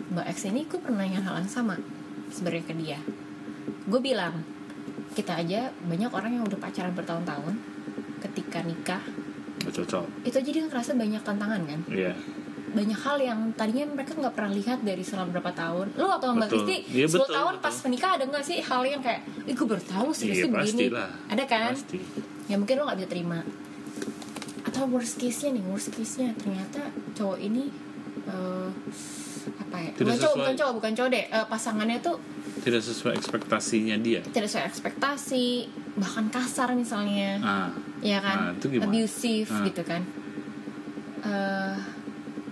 [0.10, 1.78] Mbak X ini gue pernah nanya hal yang sama
[2.34, 3.00] sebenarnya ke dia.
[3.86, 4.42] Gue bilang
[5.14, 7.54] kita aja banyak orang yang udah pacaran bertahun-tahun
[8.20, 9.02] ketika nikah
[9.70, 10.06] cocok.
[10.26, 11.80] itu jadi ngerasa banyak tantangan kan?
[11.90, 12.14] Iya.
[12.70, 15.88] Banyak hal yang tadinya mereka nggak pernah lihat dari selama berapa tahun.
[15.98, 16.50] Lu atau mbak.
[16.54, 17.66] Kristi Iya, 10 betul, tahun betul.
[17.66, 20.90] pas menikah ada nggak sih hal yang kayak ih gue baru tahu serius iya begini
[20.90, 21.10] pastilah.
[21.30, 21.72] Ada kan?
[21.74, 22.00] Pasti.
[22.50, 23.40] Ya mungkin lo nggak bisa terima.
[24.66, 26.82] Atau worst case nya nih worst case nya ternyata
[27.18, 27.74] cowok ini
[28.30, 28.70] eh,
[29.70, 29.92] apa ya?
[29.94, 30.42] Tidak bukan cowok sesuai.
[30.42, 31.26] bukan cowok bukan cowok deh.
[31.30, 32.18] Eh, pasangannya tuh
[32.60, 34.20] tidak sesuai ekspektasinya dia.
[34.26, 35.46] Tidak sesuai ekspektasi
[35.96, 37.38] bahkan kasar misalnya.
[37.40, 37.70] Ah.
[38.02, 38.58] Ya kan?
[38.58, 38.90] Itu gimana?
[38.90, 39.64] abusive Ah.
[39.64, 40.02] gitu kan.
[41.24, 41.76] Eh,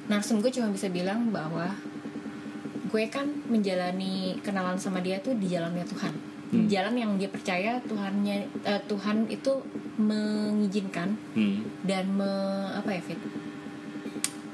[0.07, 1.67] narsum gue cuma bisa bilang bahwa
[2.87, 6.15] gue kan menjalani kenalan sama dia tuh di jalannya Tuhan.
[6.47, 6.63] Hmm.
[6.71, 9.51] jalan yang dia percaya Tuhannya eh, Tuhan itu
[9.99, 11.83] mengizinkan hmm.
[11.83, 12.31] dan me,
[12.71, 13.19] apa ya fit?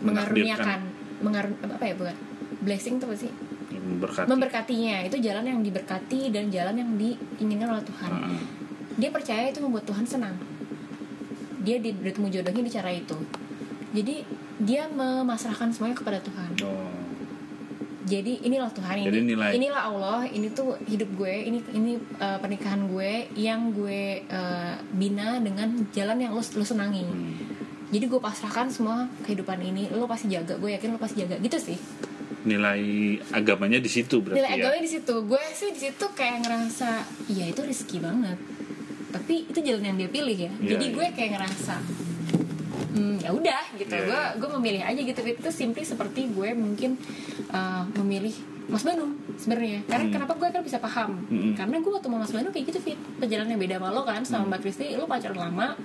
[0.01, 0.89] Mengaruniakan.
[1.21, 2.17] Mengarun apa ya bukan
[2.63, 3.31] blessing tuh apa sih?
[3.73, 4.95] Berkati memberkatinya.
[5.03, 8.11] Itu jalan yang diberkati dan jalan yang diinginkan oleh Tuhan.
[8.11, 8.41] Ah,
[8.95, 10.35] dia percaya itu membuat Tuhan senang.
[11.63, 13.17] Dia di- bertemu jodohnya di cara itu.
[13.93, 14.15] Jadi
[14.63, 16.49] dia memasrahkan semuanya kepada Tuhan.
[16.63, 16.91] Oh.
[18.03, 18.99] jadi inilah Tuhan.
[18.99, 19.51] Ini Jadi nilai.
[19.55, 20.19] inilah Allah.
[20.27, 21.33] Ini tuh hidup gue.
[21.47, 27.03] Ini ini uh, pernikahan gue yang gue uh, bina dengan jalan yang lo lo senangi.
[27.07, 27.31] Hmm.
[27.93, 29.87] jadi gue pasrahkan semua kehidupan ini.
[29.95, 30.59] Lo pasti jaga.
[30.59, 31.39] Gue yakin lo pasti jaga.
[31.39, 31.77] Gitu sih
[32.43, 32.83] nilai
[33.31, 34.55] agamanya di situ berarti nilai ya?
[34.67, 35.13] agamanya di situ.
[35.23, 36.89] Gue sih di situ kayak ngerasa
[37.31, 38.37] iya itu rezeki banget.
[39.13, 40.51] Tapi itu jalan yang dia pilih ya.
[40.59, 41.13] Iya, jadi gue iya.
[41.15, 41.75] kayak ngerasa
[42.93, 43.93] hmm, ya udah gitu.
[43.93, 44.37] Iya, gue iya.
[44.39, 45.19] gue memilih aja gitu.
[45.23, 46.99] Itu simply seperti gue mungkin
[47.53, 48.35] uh, memilih
[48.67, 49.83] Mas Banu sebenarnya.
[49.87, 50.13] Karena Hmm.
[50.19, 51.19] kenapa gue kan bisa paham?
[51.27, 51.53] Hmm.
[51.55, 52.99] karena gue ketemu Mas Banu kayak gitu fit.
[53.19, 54.95] Perjalanannya beda sama lo kan sama Mbak Kristi.
[54.99, 55.75] Lo pacaran lama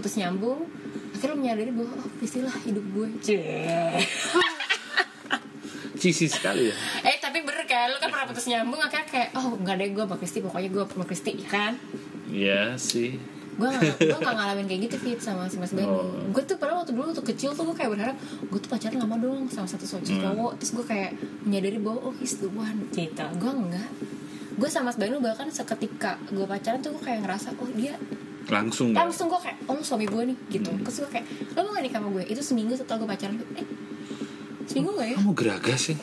[0.00, 0.64] putus nyambung
[1.12, 3.08] akhirnya lo menyadari bahwa oh Kristi lah hidup gue
[6.00, 6.74] Cheesy sekali ya.
[7.04, 10.02] Eh tapi bener kan, lu kan pernah putus nyambung akhirnya kayak Oh enggak deh gue
[10.02, 11.72] sama Kristi, pokoknya gue sama Kristi ya kan?
[12.26, 13.20] Iya sih.
[13.50, 16.08] Gue gak, gue gak ngalamin kayak gitu Fit sama si Mas Banu Oh.
[16.32, 18.16] Gue tuh padahal waktu dulu waktu kecil tuh gue kayak berharap
[18.48, 20.00] Gue tuh pacaran lama dong sama satu Hmm.
[20.00, 21.10] cowok Terus gue kayak
[21.44, 23.90] menyadari bahwa oh he's the one gitu Gue enggak
[24.56, 28.00] Gue sama Mas Banu bahkan seketika gue pacaran tuh gue kayak ngerasa Oh dia
[28.48, 30.70] langsung ya langsung gue kayak oh suami gue nih gitu.
[30.70, 30.80] Hmm.
[30.80, 33.66] Terus gue kayak lo mau gak nikah sama gue Itu seminggu setelah gue pacaran Eh
[34.70, 35.16] seminggu gak ya?
[35.18, 35.96] kamu geragas sih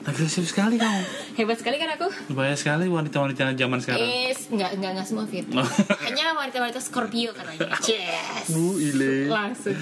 [0.00, 1.04] agresif sekali kamu
[1.36, 5.46] Hebat sekali kan aku banyak sekali wanita-wanita zaman sekarang Eh, nggak nggak nggak semua fit.
[5.56, 5.64] Oh.
[6.04, 7.68] Hanya wanita-wanita Scorpio katanya.
[7.88, 8.52] Yes.
[8.52, 9.72] Bu ile Langsung.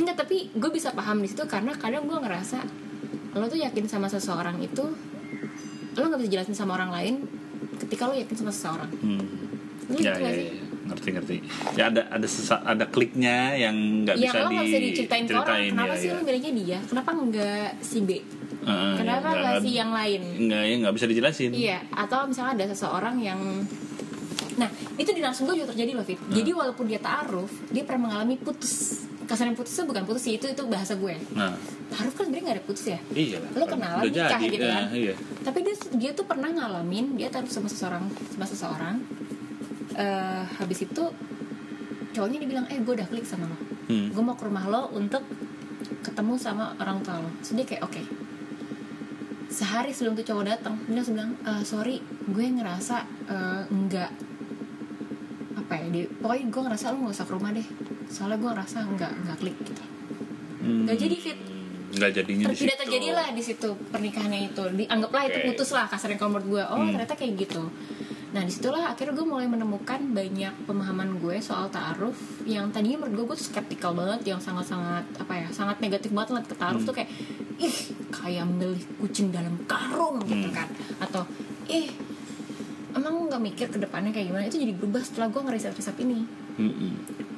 [0.00, 2.60] Enggak, tapi gue bisa paham di situ karena kadang gue ngerasa
[3.34, 4.84] lo tuh yakin sama seseorang itu
[5.96, 7.14] lo nggak bisa jelasin sama orang lain
[7.84, 8.90] ketika lo yakin sama seseorang.
[9.00, 9.24] hmm.
[9.92, 11.36] Lu ya gitu ya, ya ngerti ngerti
[11.74, 15.58] ya ada ada sesa, ada kliknya yang nggak Yang bisa nggak bisa diceritain ke orang.
[15.72, 16.14] Kenapa ya, sih ya.
[16.14, 16.78] lo milihnya dia?
[16.84, 18.10] Kenapa nggak si B?
[18.64, 22.52] Ah, kenapa ya, nggak sih yang lain nggak ya nggak bisa dijelasin Iya, atau misalnya
[22.56, 23.40] ada seseorang yang
[24.54, 26.14] Nah, itu di langsung gue juga terjadi loh, Fit.
[26.30, 29.02] Jadi walaupun dia ta'aruf, dia pernah mengalami putus.
[29.26, 31.16] Kasarnya putus itu bukan putus sih, itu itu bahasa gue.
[31.34, 31.50] nah
[31.90, 32.98] Ta'aruf kan sebenarnya gak ada putus ya.
[33.10, 34.70] iya Lo kenalan, Udah nikah jadi, gitu kan.
[34.70, 38.94] ya, iya Tapi dia dia tuh pernah ngalamin dia ta'aruf sama seseorang, sama seseorang.
[39.94, 41.04] Eh, habis itu
[42.10, 43.56] cowoknya dibilang, "Eh, gue udah klik sama lo.
[43.86, 44.10] Hmm.
[44.10, 45.22] Gue mau ke rumah lo untuk
[46.00, 48.02] ketemu sama orang tua lo." So dia kayak, "Oke."
[49.46, 54.10] Sehari sebelum tuh cowok datang, dia langsung bilang, "Eh, "Sorry, gue ngerasa eh, nggak
[55.56, 57.64] apa ya, di, pokoknya gue ngerasa lo gak usah ke rumah deh
[58.06, 59.82] soalnya gue ngerasa nggak nggak klik gitu
[60.60, 60.84] Hmm.
[60.84, 61.38] Nggak jadi, Fit.
[61.94, 62.82] nggak jadinya di tidak situ.
[62.84, 65.46] terjadi lah di situ pernikahannya itu dianggaplah itu Oke.
[65.50, 66.90] putus lah kasarnya kalau menurut gue oh Hmm.
[66.90, 67.62] ternyata kayak gitu
[68.34, 73.14] nah di situlah akhirnya gue mulai menemukan banyak pemahaman gue soal taaruf yang tadinya menurut
[73.14, 76.82] gue gue skeptikal banget yang sangat sangat apa ya sangat negatif banget ngeliat ke taaruf
[76.82, 76.88] Hmm.
[76.90, 77.10] tuh kayak
[77.56, 77.76] ih
[78.10, 80.56] kayak milih kucing dalam karung gitu Hmm.
[80.56, 80.68] kan
[80.98, 81.22] atau
[81.64, 81.86] ih
[82.92, 86.90] emang nggak mikir ke depannya kayak gimana itu jadi berubah setelah gue ngeriset-riset ini Mm-mm.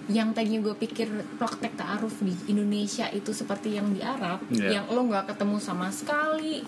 [0.06, 4.78] Yang tadinya gue pikir praktek ta'aruf di Indonesia itu seperti yang di Arab Iya.
[4.78, 6.62] yang lo nggak ketemu sama sekali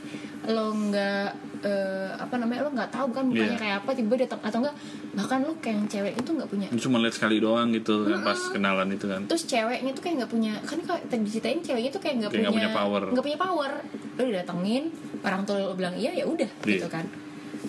[0.45, 1.29] lo nggak
[1.63, 3.59] eh, apa namanya lo nggak tahu kan mukanya Iya.
[3.59, 4.77] kayak apa tiba datang atau enggak
[5.15, 8.41] bahkan lo kayak yang cewek itu nggak punya cuma lihat sekali doang gitu kan pas
[8.51, 11.27] kenalan itu kan terus ceweknya tuh kayak nggak punya kan kalau tadi
[11.63, 13.03] ceweknya tuh kayak nggak punya punya power.
[13.15, 13.71] nggak punya power
[14.19, 14.85] lo didatengin
[15.23, 16.83] orang tua lo bilang iya ya udah Iya.
[16.83, 17.07] gitu kan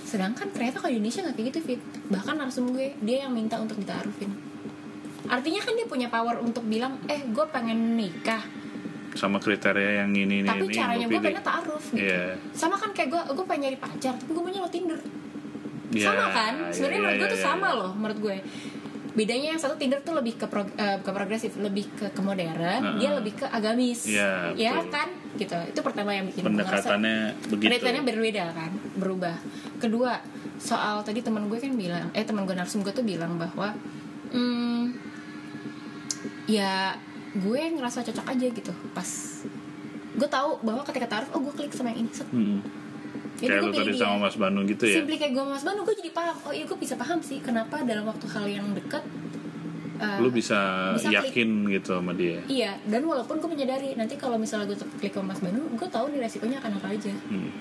[0.01, 3.61] sedangkan ternyata kalau di Indonesia nggak kayak gitu fit bahkan narsum gue dia yang minta
[3.61, 4.48] untuk ditaarufin
[5.29, 8.41] artinya kan dia punya power untuk bilang eh gue pengen nikah.
[9.13, 12.05] Sama kriteria yang ini ini tapi ini caranya gue pengen taaruf gitu.
[12.05, 12.37] Iya.
[12.53, 14.99] sama kan kayak gue gue pengen nyari pacar tapi gue punya lo tinder.
[15.89, 16.53] Iya, sama kan?
[16.69, 17.79] sebenarnya iya, menurut gue iya, tuh iya, sama iya.
[17.79, 18.37] loh menurut gue.
[19.09, 22.55] Bedanya yang satu Tinder tuh lebih ke prog- eh, bukan progresif lebih ke, ke modern
[22.61, 22.97] Heeh.
[23.01, 24.05] dia lebih ke agamis.
[24.05, 24.93] Iya, ya betul.
[24.93, 25.09] kan?
[25.35, 25.57] Gitu.
[25.75, 27.67] Itu pertama yang bikin pendekatannya begitu.
[27.73, 28.71] Pendekatannya berbeda kan?
[28.95, 29.35] Berubah.
[29.81, 30.21] Kedua
[30.61, 33.73] soal tadi teman gue kan bilang eh teman gue narsum gue tuh bilang bahwa
[34.31, 35.08] hmm,
[36.49, 36.97] ya
[37.29, 39.05] gue ngerasa cocok aja gitu pas
[40.17, 42.25] gue tahu bahwa ketika taruh oh gue klik sama yang ini set.
[42.33, 42.59] Mm-mm.
[43.39, 44.01] Jadi kayak gue lu tadi dia.
[44.01, 46.65] sama Mas Banu gitu ya Simply kayak gue mas Banu gue jadi paham oh iya
[46.67, 48.99] gue bisa paham sih kenapa dalam waktu hal yang dekat
[49.95, 51.31] uh, lu bisa, bisa klik.
[51.31, 55.31] yakin gitu sama dia iya dan walaupun gue menyadari nanti kalau misalnya gue klik sama
[55.31, 57.51] mas Banu gue tahu nih resikonya akan apa aja Hmm.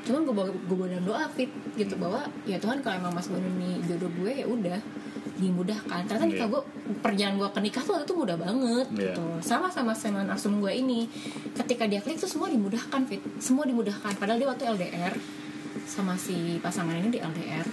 [0.00, 3.26] Cuman gue bawa gue bawa dalam doa fit gitu bahwa ya Tuhan kalau emang Mas
[3.26, 4.78] Banu ini jodoh gue ya udah
[5.36, 6.04] dimudahkan.
[6.04, 6.46] Nikah Iya.
[6.46, 6.62] gue
[7.00, 9.00] perjalanan gue ke nikah tuh waktu itu mudah banget Iya.
[9.12, 9.24] gitu.
[9.40, 11.08] Sama sama sama narsum gue ini.
[11.52, 13.20] Ketika dia klik tuh semua dimudahkan fit.
[13.38, 14.16] Semua dimudahkan.
[14.16, 15.16] Padahal dia waktu LDR
[15.84, 17.66] sama si pasangan ini di LDR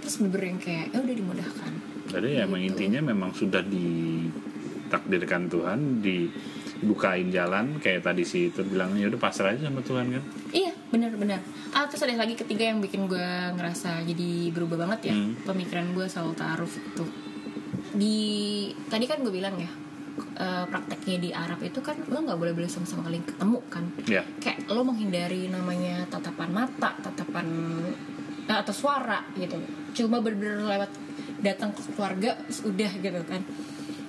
[0.00, 1.72] terus bener yang kayak ya udah dimudahkan.
[2.08, 2.68] Jadi ya emang Gitu.
[2.74, 5.80] intinya memang sudah ditakdirkan Tuhan
[6.80, 10.72] dibukain jalan kayak tadi si itu bilang ya udah pasrah aja sama Tuhan kan Iya,
[10.88, 11.38] benar-benar.
[11.70, 15.36] Ah, terus ada lagi ketiga yang bikin gue ngerasa jadi berubah banget ya Hmm.
[15.44, 17.04] pemikiran gue soal taaruf itu.
[17.92, 18.16] Di
[18.86, 19.70] tadi kan gue bilang ya
[20.36, 23.84] eh, prakteknya di Arab itu kan lo nggak boleh boleh sama-sama kali ketemu kan.
[24.06, 27.46] ya Kayak lo menghindari namanya tatapan mata, tatapan
[28.46, 29.54] eh, atau suara gitu.
[29.94, 30.90] Cuma bener-bener lewat
[31.40, 33.42] datang ke keluarga udah gitu kan.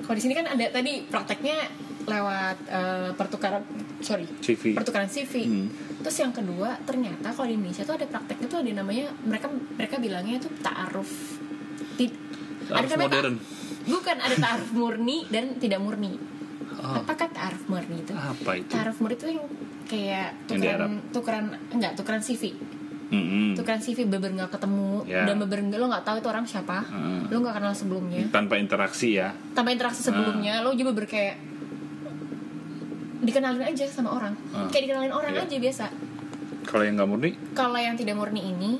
[0.01, 1.57] Kalau di sini kan ada tadi prakteknya
[2.03, 3.61] lewat eh, pertukaran
[3.99, 5.33] sorry CV pertukaran CV.
[5.43, 5.67] Hmm.
[6.01, 9.95] Terus yang kedua, ternyata kalau di Indonesia tuh ada prakteknya tuh ada namanya mereka mereka
[9.97, 11.11] bilangnya itu ta'aruf.
[12.63, 13.35] Ta'aruf namanya modern.
[13.35, 13.45] ta-
[13.83, 16.17] bukan ada ta'aruf murni dan tidak murni.
[16.73, 16.97] Oh.
[16.97, 18.13] Apakah ta'aruf murni itu?
[18.13, 19.45] apa itu Ta'aruf murni itu yang
[19.83, 20.89] kayak Yang di Arab.
[21.11, 22.43] tukeran enggak tukeran CV.
[23.53, 25.27] Tukeran CV beber nggak ketemu Ya.
[25.27, 26.79] dan beber lo nggak tahu itu orang siapa.
[26.81, 27.27] Hmm.
[27.27, 28.23] Lo nggak kenal sebelumnya.
[28.31, 31.35] tanpa interaksi ya Tanpa interaksi sebelumnya, lo juga beber kayak
[33.21, 34.33] dikenalin aja sama orang.
[34.49, 34.65] Ah.
[34.67, 35.43] Kayak dikenalin orang Iya.
[35.43, 35.85] aja biasa.
[36.63, 38.77] kalau yang nggak murni kalau yang tidak murni ini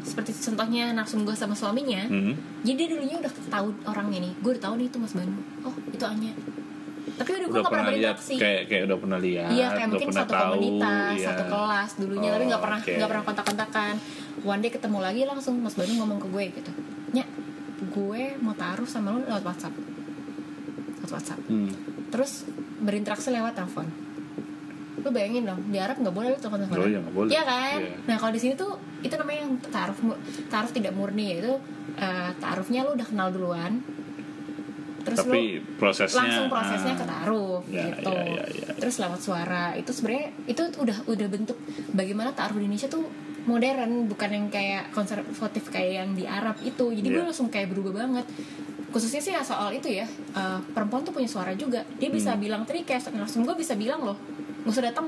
[0.00, 4.50] seperti contohnya nafsu gue sama suaminya mm, jadi dia dulunya udah tahu orangnya nih gue
[4.52, 6.32] udah tahu nih itu mas Banu oh itu Anya
[7.12, 9.66] tapi udah gue udah gak pernah pernah lihat berinteraksi kayak kayak udah pernah lihat iya
[9.68, 11.26] kayak mungkin pernah satu tahu, komunitas iya.
[11.26, 12.92] satu kelas dulunya tapi Oh, nggak pernah oke.
[12.94, 13.94] nggak pernah kontak-kontakan
[14.44, 16.70] one day ketemu lagi langsung mas Banu ngomong ke gue gitu
[17.12, 17.24] nya
[17.84, 19.74] gue mau taruh sama lo lewat WhatsApp
[20.96, 21.74] lewat WhatsApp Hmm.
[22.08, 22.46] terus
[22.78, 23.86] berinteraksi lewat telepon
[24.98, 27.30] lu bayangin dong di Arab nggak boleh lu telepon telepon Oh iya, boleh.
[27.30, 27.94] Iya kan Iya.
[28.04, 31.52] nah kalau di sini tuh itu namanya yang taaruf mu- taaruf tidak murni yaitu
[31.94, 33.78] eh, taarufnya lu udah kenal duluan
[34.98, 38.68] terus tapi lu prosesnya langsung prosesnya ah, ke taaruf Ya, gitu ya, ya, ya.
[38.74, 41.58] terus lewat suara itu sebenarnya itu udah udah bentuk
[41.92, 43.06] bagaimana taaruf di Indonesia tuh
[43.46, 47.28] modern bukan yang kayak konservatif kayak yang di Arab itu jadi gue Iya.
[47.30, 48.26] langsung kayak berubah banget
[48.96, 51.84] khususnya sih soal itu ya eh, perempuan tuh punya suara juga.
[52.00, 52.40] Dia bisa Hmm.
[52.40, 54.16] bilang tadi kayak langsung gue bisa bilang loh
[54.64, 55.06] nggak usah datang.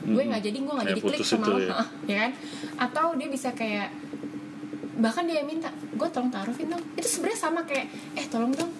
[0.00, 1.58] Gue nggak jadi gue nggak jadi klik sama lo.
[1.58, 1.74] ya.
[2.10, 2.32] ya kan?
[2.78, 3.90] Atau dia bisa kayak
[4.96, 6.82] bahkan dia minta gue tolong taruhin dong.
[6.94, 8.70] Itu sebenarnya sama kayak eh tolong dong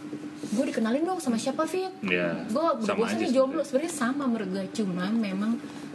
[0.40, 1.90] gue dikenalin dong sama siapa Fit?
[2.02, 3.60] Ya gue aja nih jomblo.
[3.60, 3.90] sebenarnya.
[3.90, 5.52] sebenarnya sama menurut gue cuman memang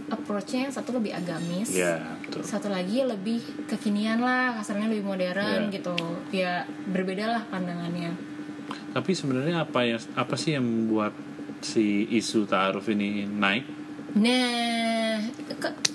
[0.07, 2.41] approachnya yang satu lebih agamis ya betul.
[2.41, 5.73] satu lagi lebih kekinian lah kasarnya lebih modern Iya.
[5.73, 5.97] gitu.
[6.29, 6.53] Ya
[6.85, 8.13] berbeda lah pandangannya.
[8.91, 11.13] Tapi sebenarnya apa ya apa sih yang membuat
[11.59, 13.65] si isu taaruf ini naik?
[14.15, 15.19] Nah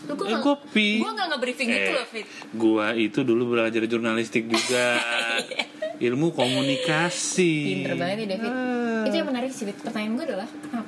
[0.05, 2.27] lu gue Eh, gue nggak nge-briefing Eh, loh Fit.
[2.53, 4.99] gua itu dulu belajar jurnalistik juga.
[6.01, 7.53] Ilmu komunikasi.
[7.85, 8.51] Pinter banget ya David.
[8.51, 8.79] Ah.
[9.03, 10.80] itu yang menarik sih pertanyaan gue adalah kenapa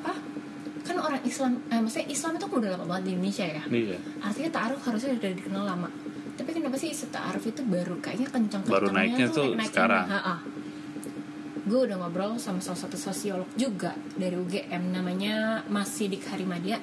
[1.23, 4.81] Islam eh, maksudnya Islam itu kan udah lama banget di Indonesia ya iya artinya taaruf
[4.83, 5.89] harusnya udah dikenal lama
[6.33, 10.07] tapi kenapa sih isu taaruf itu baru kayaknya kencang Baru naiknya tuh sekarang.
[11.63, 16.83] gue udah ngobrol sama salah satu sosiolog juga dari UGM namanya Mas Sidik Harimadia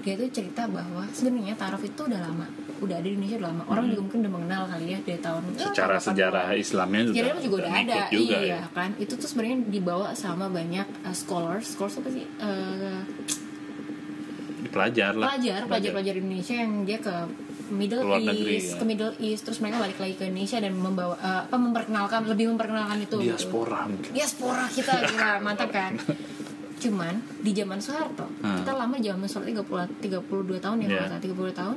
[0.00, 2.44] dia tuh cerita bahwa sebenarnya taaruf itu udah lama
[2.76, 5.42] udah ada di Indonesia udah lama orang juga mungkin udah mengenal kali ya dari tahun
[5.44, 5.56] Hmm.
[5.62, 6.04] secara 80-an.
[6.04, 8.60] sejarah Islamnya juga, Sejarahnya juga udah ada, juga iya ya.
[8.70, 8.90] kan.
[8.96, 12.24] Itu tuh sebenarnya dibawa sama banyak uh, scholars, scholars apa sih?
[12.36, 13.00] Uh,
[14.74, 17.14] pelajar lah pelajar, pelajar, pelajar Indonesia yang dia ke
[17.66, 18.74] Middle Keluar East, negeri, ya.
[18.74, 22.46] ke Middle East, terus mereka balik lagi ke Indonesia dan membawa uh, apa memperkenalkan, lebih
[22.50, 23.16] memperkenalkan itu.
[23.16, 23.24] gitu.
[23.24, 25.96] diaspora mungkin Diaspora kita, gila, mantap kan.
[26.76, 28.60] Cuman di zaman Soeharto, Hmm.
[28.60, 31.08] kita lama zaman Soeharto 30 32 tahun ya, Yeah.
[31.08, 31.20] yeah.
[31.24, 31.76] 32 tahun.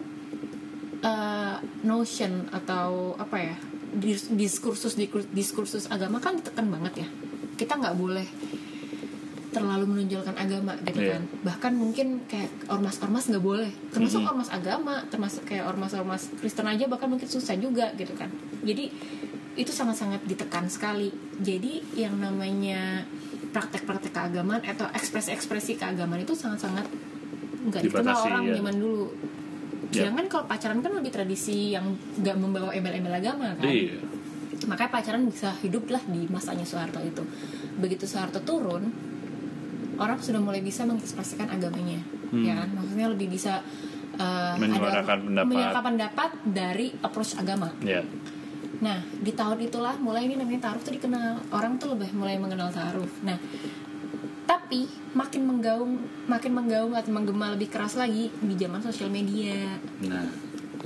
[0.98, 3.56] Uh, notion atau apa ya
[3.94, 7.08] dis- diskursus diskursus, diskursus agama kan ditekan banget ya
[7.54, 8.26] kita nggak boleh
[9.58, 11.18] terlalu menonjolkan agama gitu Iya.
[11.18, 11.24] kan.
[11.44, 13.72] Bahkan mungkin kayak ormas-ormas nggak boleh.
[13.90, 18.30] Termasuk ormas agama termasuk kayak ormas-ormas Kristen aja bahkan mungkin susah juga gitu kan.
[18.62, 18.90] Jadi
[19.58, 21.10] itu sangat-sangat ditekan sekali.
[21.42, 23.04] Jadi yang namanya
[23.50, 26.86] praktek-praktek keagamaan atau ekspresi-ekspresi keagamaan itu sangat-sangat
[27.68, 28.54] nggak dikenal orang ya.
[28.62, 29.06] zaman dulu.
[29.90, 30.08] Ya.
[30.08, 33.66] Jangan kalau pacaran kan lebih tradisi yang nggak membawa embel-embel agama kan.
[33.66, 33.98] Iya.
[34.68, 37.24] Makanya pacaran bisa hidup lah di masanya Soeharto itu.
[37.80, 38.90] Begitu Soeharto turun
[39.98, 42.00] orang sudah mulai bisa mengekspresikan agamanya
[42.32, 42.70] ya kan?
[42.76, 43.62] Maksudnya lebih bisa
[44.18, 45.48] uh, Menyuarakan pendapat.
[45.50, 47.70] menyuarakan pendapat dari approach agama.
[47.82, 48.02] Ya.
[48.78, 52.70] Nah di tahun itulah mulai ini namanya taruh tuh dikenal orang tuh lebih mulai mengenal
[52.70, 53.36] taruh nah
[54.48, 55.92] tapi makin menggaung
[56.28, 59.76] makin menggaung atau menggema lebih keras lagi di zaman sosial media.
[60.08, 60.28] Nah.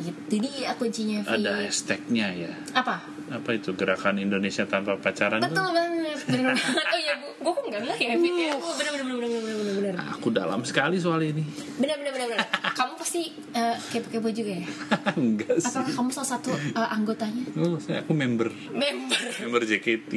[0.01, 1.45] Jadi ya kuncinya Fit.
[1.45, 2.53] ada hashtagnya ya.
[2.73, 6.65] Apa apa itu gerakan Indonesia tanpa pacaran Betul tuh banget, bener banget.
[6.85, 8.51] Oh iya, gue gue kok nggak bilang ya, Fit ya.
[8.53, 9.93] Oh, bener bener bener bener bener bener bener.
[10.11, 11.43] aku dalam sekali soal ini
[11.75, 12.47] Bener bener bener bener.
[12.71, 14.67] Kamu pasti eh, kepo-kepo juga ya.
[15.19, 17.43] enggak sih Apakah kamu salah satu eh, anggotanya?
[17.57, 19.21] oh saya aku member Member.
[19.39, 20.11] member JKT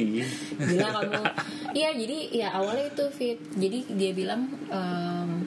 [0.57, 1.23] Gila kamu.
[1.71, 3.39] Iya, jadi ya awalnya itu Fit.
[3.53, 5.43] Jadi dia bilang, em,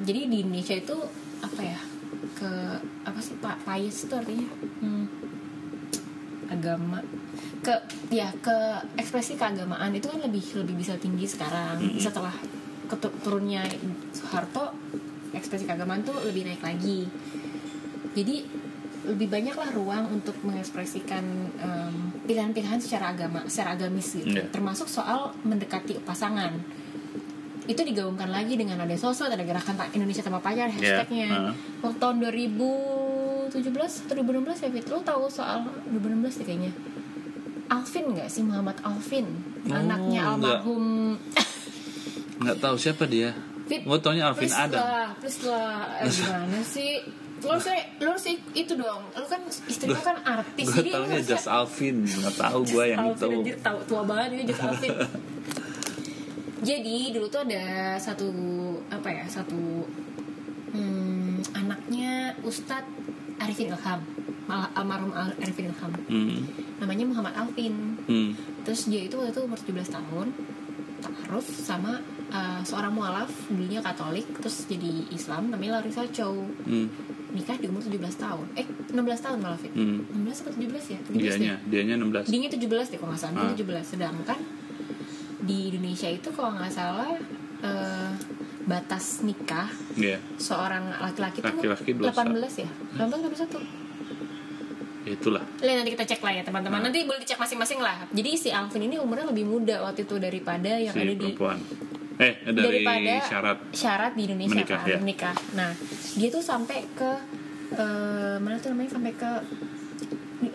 [0.00, 0.96] jadi di Indonesia itu
[1.40, 1.80] apa ya?
[2.32, 2.50] Ke
[3.02, 4.46] apa sih Pak Payes itu artinya?
[4.78, 5.04] Hmm,
[6.56, 6.98] agama.
[7.60, 7.74] Ke
[8.08, 8.56] ya ke
[8.96, 11.76] ekspresi keagamaan itu kan lebih lebih bisa tinggi sekarang.
[11.96, 12.32] Setelah
[12.86, 13.62] ketu- turunnya
[14.10, 14.72] Soeharto
[15.30, 17.04] ekspresi keagamaan tuh lebih naik lagi.
[18.16, 18.64] Jadi
[19.06, 21.22] lebih banyaklah ruang untuk mengekspresikan
[21.56, 21.94] em,
[22.26, 24.34] pilihan-pilihan secara agama secara agamis gitu.
[24.34, 24.50] Iya.
[24.50, 26.50] termasuk soal mendekati pasangan.
[27.66, 31.26] Itu digaungkan lagi dengan ada sosok ada gerakan Indonesia tanpa pacar hashtagnya.
[31.28, 31.54] heeh.
[31.82, 32.16] waktu tahun
[33.62, 34.86] 2017 atau 2016 ya Fit?
[34.92, 36.72] Lo tahu soal 2016 deh kayaknya.
[37.66, 38.42] Alvin nggak sih?
[38.46, 39.26] Muhammad Alvin
[39.66, 41.18] Oh, anaknya almarhum.
[42.38, 43.34] Nggak tahu siapa dia.
[43.66, 44.78] Fit, gue taunya Alvin please Adam.
[44.78, 45.98] lah, please lah.
[45.98, 47.02] Eh, gimana sih?
[47.42, 49.10] Lo sih lo sih itu dong.
[49.10, 50.70] Lo kan istri lo kan artis.
[50.70, 52.06] gue taunya Just Alvin.
[52.06, 53.26] Nggak tahu gue yang Alvin itu.
[53.42, 54.94] anjir tahu tua banget ini Just Alvin.
[56.68, 58.30] Jadi dulu tuh ada satu
[58.90, 59.86] apa ya satu
[60.70, 64.00] hmm, anaknya Ustadz Arifin Ilham
[64.46, 66.38] Mal- almarhum Al- Arifin Ilham hmm.
[66.78, 68.30] namanya Muhammad Alvin Hmm.
[68.62, 70.26] terus dia itu waktu itu umur 17 tahun
[70.96, 76.88] taaruf sama uh, seorang mualaf dulunya Katolik terus jadi Islam namanya Larissa Chow Hmm.
[77.30, 80.06] nikah di umur 17 tahun eh 16 tahun malah Fit Hmm.
[80.16, 83.34] 16 atau 17 ya 17 deh dianya dianya 16 Dingin 17 deh kalau nggak salah,
[83.34, 83.38] Ah.
[83.44, 83.84] Dingin 17.
[83.84, 84.40] Sedangkan
[85.38, 87.12] di Indonesia itu kalau nggak salah
[88.66, 92.70] batas nikah Iya seorang laki-laki itu Laki-laki 18 ya?
[92.98, 93.86] 18 atau 21?
[95.06, 96.82] ya itulah Lihat nanti kita cek lah ya teman-teman.
[96.82, 96.90] Nah.
[96.90, 98.10] Nanti boleh dicek masing-masing lah.
[98.10, 101.58] Jadi si Alvin ini umurnya lebih muda waktu itu daripada yang si ada di perempuan
[102.16, 104.98] eh dari daripada syarat syarat di Indonesia Menikah, kan ya.
[104.98, 105.36] menikah.
[105.52, 105.70] Nah,
[106.16, 107.10] dia tuh sampai ke
[107.76, 109.30] eh, mana tuh namanya sampai ke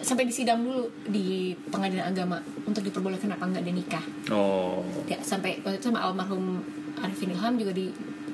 [0.02, 4.06] sampai di sidang dulu di pengadilan agama untuk diperbolehkan apa enggak dia nikah.
[4.34, 6.62] oh Ya, sampai waktu itu sama almarhum
[7.02, 7.90] Arifin Ilham juga di,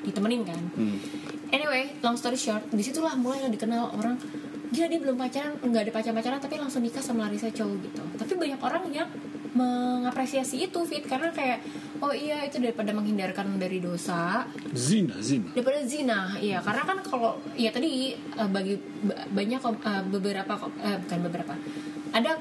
[0.07, 0.61] ditemenin kan.
[0.79, 0.97] hmm.
[1.51, 4.15] Anyway, long story short di situlah mulai yang dikenal orang
[4.67, 8.03] dia dia belum pacaran nggak ada pacar pacaran tapi langsung nikah sama Larissa Chow gitu.
[8.19, 9.07] Tapi banyak orang yang
[9.55, 11.63] mengapresiasi itu fit karena kayak
[12.03, 14.43] oh iya itu daripada menghindarkan dari dosa.
[14.75, 15.55] Zina zina.
[15.55, 16.59] Daripada zina iya.
[16.59, 18.75] Karena kan kalau ya tadi uh, bagi
[19.07, 21.53] ba- banyak uh, beberapa uh, bukan beberapa.
[22.11, 22.37] Ada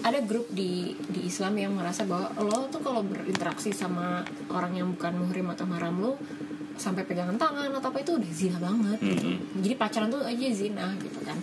[0.00, 4.88] ada grup di di Islam yang merasa bahwa lo tuh kalau berinteraksi sama orang yang
[4.96, 6.16] bukan muhrim atau haram lo
[6.80, 9.36] sampai pegangan tangan atau apa itu udah zina banget gitu.
[9.60, 11.36] jadi pacaran tuh aja zina gitu kan.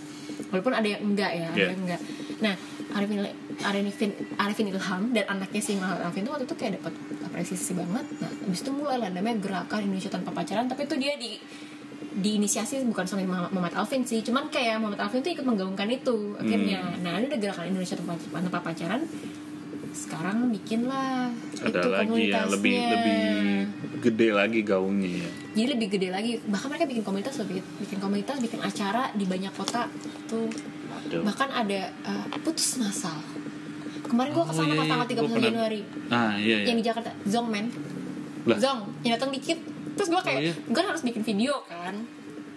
[0.50, 1.70] Walaupun ada yang enggak ya ada Yeah.
[1.70, 2.00] yang enggak.
[2.42, 2.54] Nah
[2.98, 3.18] Arifin
[3.62, 8.06] Arifin Arifin Ilham dan anaknya si Muhammad Arifin tuh waktu itu kayak dapat apresiasi banget.
[8.18, 11.38] Nah habis itu mulai lah namanya gerakan Indonesia tanpa pacaran tapi itu dia di
[12.18, 13.22] diinisiasi bukan sama
[13.54, 16.82] Muhammad Alvin sih cuman kayak Muhammad Alvin tuh ikut menggaungkan itu akhirnya.
[16.98, 19.06] Nah ada gerakan Indonesia tanpa, tanpa pacaran
[19.90, 21.28] sekarang bikin lah
[21.58, 22.92] ada itu lagi ya lebih komunitasnya.
[22.94, 23.20] lebih
[23.98, 25.30] gede lagi gaungnya ya.
[25.52, 26.30] Jadi lebih gede lagi.
[26.40, 29.90] Bahkan mereka bikin komunitas lebih bikin komunitas bikin acara di banyak kota
[30.26, 30.46] tuh.
[30.88, 31.20] Aduh.
[31.20, 33.14] bahkan ada uh, putus masal
[34.02, 34.90] kemarin gua Oh, ke sana iya, pas iya.
[34.90, 35.80] tanggal 30 Gua pernah- Januari.
[36.08, 36.66] Ah iya iya.
[36.66, 37.66] Yang di Jakarta Zong men.
[38.44, 38.56] Lah.
[38.56, 39.58] Zong yang datang dikit.
[39.94, 40.54] Terus gue kayak Oh, iya?
[40.54, 41.94] gue harus bikin video kan.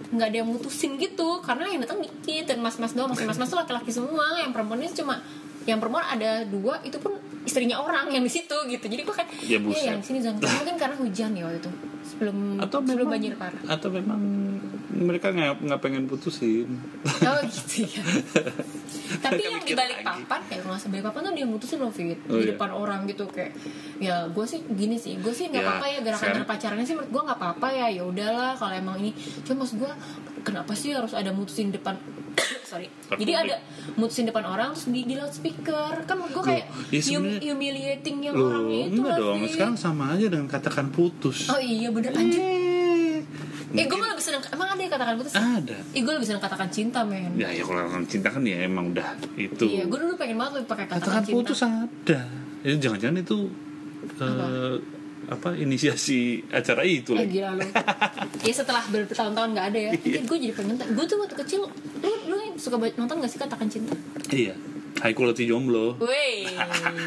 [0.09, 2.43] Nggak ada yang mutusin gitu karena yang datang dikit.
[2.45, 4.23] Dan mas-mas doang mas mas tuh laki-laki semua.
[4.38, 5.15] Yang perempuannya cuma
[5.64, 8.82] yang perempuan ada dua itu pun istrinya orang yang di situ gitu.
[8.84, 9.86] Jadi gue kayak Ya, ya, buset.
[9.88, 11.72] yang sini Zong mungkin karena hujan ya waktu itu
[12.03, 13.62] sebelum atau sebelum memang banjir parah.
[13.68, 14.22] atau memang
[14.91, 16.70] mereka nggak nggak pengen putusin.
[17.24, 18.01] Oh gitu ya.
[19.24, 20.07] Tapi yang mikir di balik lagi.
[20.24, 22.20] papan kayak nggak balik papan tuh dia mutusin loh Fit.
[22.24, 22.49] Oh, di iya.
[22.51, 23.53] depan orang gitu kayak
[23.97, 26.95] ya gue sih gini sih gue sih nggak Ya, apa-apa ya gerakan sekarang- pacarannya sih
[26.95, 29.12] menurut gue nggak apa-apa ya ya udahlah kalau emang ini.
[29.41, 29.91] Cuma maksud gue
[30.41, 31.97] kenapa sih harus ada mutusin depan
[32.72, 32.88] sorry.
[33.11, 33.55] Jadi ada
[33.93, 35.93] mutusin depan orang terus di, di loudspeaker.
[36.01, 39.38] Kan gue kayak Loh, ya hum- humiliating yang Loh, orangnya itu enggak dong.
[39.45, 41.47] sekarang sama aja dengan katakan putus.
[41.47, 42.39] Oh iya bener anjir
[43.72, 45.32] Eh, gue malah lebih seneng emang ada yang katakan putus?
[45.34, 45.78] Ada.
[45.91, 47.32] Eh gue lebih seneng katakan cinta men.
[47.34, 49.07] Ya ya kalau orang cinta kan ya emang udah
[49.38, 49.63] itu.
[49.65, 51.36] Iya, gue dulu pengen banget lebih pakai katakan, katakan cinta.
[51.38, 52.19] putus ada.
[52.61, 53.38] Ya jangan-jangan itu
[54.17, 54.76] eh,
[55.24, 56.19] apa inisiasi
[56.51, 57.32] acara itu Eh lagi.
[57.34, 57.63] gila lu.
[58.41, 59.91] Ya setelah bertahun-tahun gak ada ya.
[59.95, 60.19] Iya.
[60.26, 62.11] Gue jadi pengen Gue tuh waktu kecil lu
[62.62, 63.97] suka nonton gak sih Katakan Cinta?
[64.30, 64.53] iya.
[65.01, 65.97] High quality jomblo.
[65.97, 66.45] Wih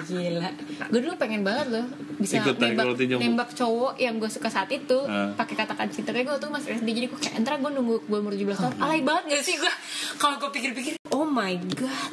[0.04, 0.50] gila.
[0.90, 1.86] Gue dulu pengen banget loh
[2.16, 5.30] Bisa Ikut nembak, nembak cowok yang gue suka saat itu Ah.
[5.32, 6.10] pakai Katakan Cinta.
[6.10, 8.72] Kayak gue tuh masih SD Jadi gue kayak Entar gue nunggu gue umur 17 tahun.
[8.72, 9.72] Oh, Alay banget gak sih gue
[10.16, 12.10] Kalau gue pikir-pikir Oh my god.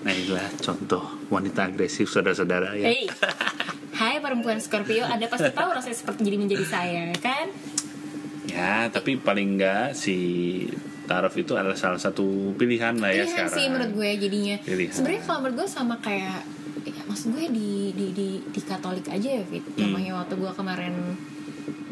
[0.00, 2.86] Nah inilah contoh wanita agresif saudara-saudara ya.
[2.86, 3.10] Hey.
[3.92, 7.50] Hai perempuan Scorpio Ada pasti tahu rasanya seperti jadi menjadi saya kan?
[8.46, 10.14] Ya tapi paling enggak si
[11.04, 12.24] Taraf itu adalah salah satu
[12.54, 13.54] pilihan lah ya Pilihan sekarang.
[13.54, 14.56] sih menurut gue jadinya.
[14.88, 16.40] Sebenarnya kalau menurut gue sama kayak
[16.82, 19.64] ya, maksud gue di di di, di Katolik aja ya Fit.
[19.76, 20.94] Namanya waktu gue kemarin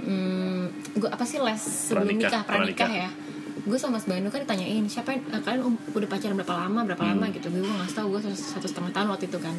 [0.02, 0.62] hmm,
[0.94, 2.90] gue apa sih les sebelum Pranikah, nikah pranikah pranikah.
[2.90, 3.10] ya.
[3.62, 6.80] Gue sama Mas Banu kan ditanyain siapa yang, eh, kalian um- udah pacaran berapa lama
[6.82, 7.24] berapa lama?
[7.24, 7.34] Hmm.
[7.34, 7.46] gitu.
[7.48, 9.54] Gue nggak tahu gue satu, satu setengah tahun waktu itu kan.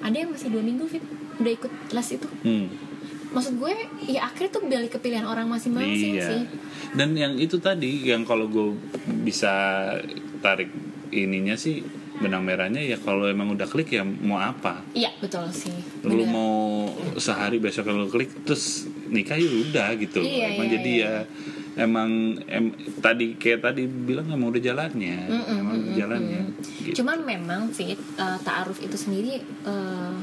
[0.00, 1.02] Ada yang masih dua minggu Fit
[1.34, 2.28] udah ikut les itu.
[2.44, 2.66] Hmm.
[3.34, 3.72] Maksud gue
[4.06, 6.28] ya akhirnya tuh balik ke pilihan orang masing-masing Iya.
[6.30, 6.42] sih
[6.94, 8.78] Dan yang itu tadi yang kalau gue
[9.20, 9.50] bisa
[10.38, 10.70] tarik
[11.10, 11.82] ininya sih
[12.14, 14.86] benang merahnya ya kalau emang udah klik ya mau apa?
[14.94, 15.74] iya betul sih
[16.06, 16.30] Lu Bener.
[16.30, 16.86] mau
[17.18, 20.22] sehari besok kalau klik terus nikah ya udah gitu.
[20.22, 21.10] Iya, emang iya, jadi iya.
[21.10, 21.14] ya
[21.74, 22.70] emang em,
[23.02, 25.18] tadi kayak tadi bilang emang udah jalannya.
[25.26, 26.42] Mm-mm, emang udah mm-mm, jalannya.
[26.46, 26.82] mm.
[26.86, 26.94] Gitu.
[27.02, 30.14] Cuman memang fit uh, ta'aruf itu sendiri uh,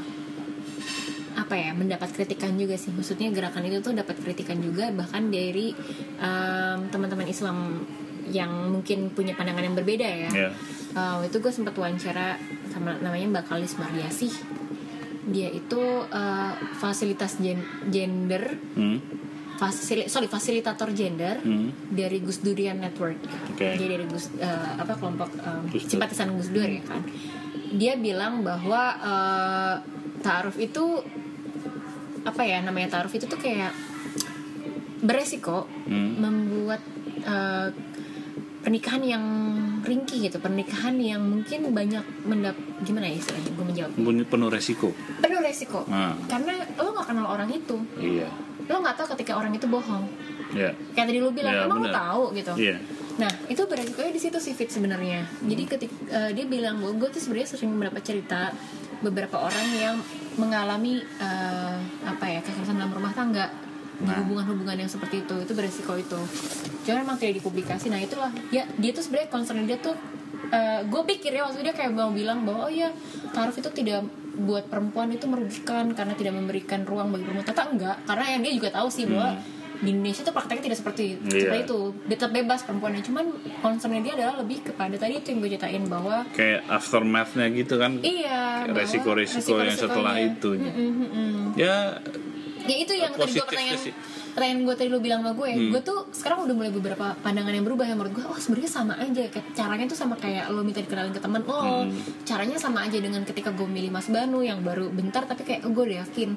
[1.42, 2.94] apa ya mendapat kritikan juga sih.
[2.94, 5.74] Maksudnya gerakan itu tuh dapat kritikan juga bahkan dari
[6.18, 7.82] um, teman-teman Islam
[8.30, 10.30] yang mungkin punya pandangan yang berbeda ya.
[10.30, 10.50] Ya.
[10.94, 12.38] Uh, itu gue sempat wawancara
[12.70, 14.30] sama namanya Mbak Kalis Mardiasih.
[15.22, 18.98] Dia itu uh, fasilitas gen- gender, Hmm.
[19.54, 21.70] fasili- sorry fasilitator gender Hmm.
[21.88, 23.18] dari Gus Durian Network.
[23.50, 23.78] Oke.
[23.78, 27.06] Dia dari Gus eh, apa kelompok um, Gus simpatisan Gus Dur ya kan.
[27.72, 29.74] Dia bilang bahwa eh,
[30.20, 31.06] taaruf itu
[32.22, 33.72] apa ya namanya taaruf itu tuh kayak
[35.00, 36.14] beresiko Hmm.
[36.16, 36.78] membuat
[37.20, 37.68] eh,
[38.62, 39.24] pernikahan yang
[39.82, 43.90] ringkih gitu, pernikahan yang mungkin banyak mendap gimana ya istilahnya gue menjawab
[44.24, 44.94] penuh resiko.
[45.18, 48.30] penuh resiko Nah, karena lo nggak kenal orang itu iya.
[48.64, 50.06] lo nggak tahu ketika orang itu bohong
[50.52, 50.70] Ya.
[50.94, 51.98] kayak tadi lu bilang Ya, emang lo benar.
[51.98, 52.76] tahu gitu Iya.
[53.12, 55.26] Nah itu beresikonya di situ sih Fit sebenarnya.
[55.42, 55.94] Jadi ketika
[56.30, 58.54] dia bilang bahwa gue tuh sebenarnya sering mendapat cerita
[59.00, 59.96] beberapa orang yang
[60.40, 63.50] mengalami eh, apa ya kekerasan dalam rumah tangga
[64.02, 64.18] di Nah.
[64.24, 66.18] hubungan-hubungan yang seperti itu itu beresiko itu.
[66.82, 67.86] Cuma memang tidak dipublikasi.
[67.86, 69.94] Nah itulah ya dia tuh sebenarnya concern dia tuh
[70.84, 72.92] gue pikir ya waktu dia kayak mau bilang bahwa oh ya
[73.32, 77.46] tarif itu tidak buat perempuan itu merugikan karena tidak memberikan ruang bagi perempuan.
[77.46, 79.38] Ternyata enggak karena yang dia juga tahu sih bahwa
[79.82, 81.50] di Indonesia tuh prakteknya tidak seperti Iya.
[81.50, 81.78] seperti itu
[82.08, 83.24] tetap bebas perempuannya cuman
[83.58, 87.98] concernnya dia adalah lebih kepada tadi itu yang gue ceritain bahwa kayak aftermathnya gitu kan
[87.98, 91.34] iya resiko-resiko yang setelah itu Mm-mm, mm-mm.
[91.58, 91.98] ya
[92.62, 93.94] ya itu yang tadi gue pertanyaan sih.
[94.32, 95.70] Pertanyaan gue tadi lu bilang sama gue Hmm.
[95.70, 98.94] gue tuh sekarang udah mulai beberapa pandangan yang berubah yang menurut gue oh sebenarnya sama
[98.96, 101.92] aja kayak caranya tuh sama kayak lo minta dikenalin ke teman lo Hmm.
[102.22, 105.70] caranya sama aja dengan ketika gue milih Mas Banu yang baru bentar tapi kayak oh,
[105.70, 106.32] gue udah yakin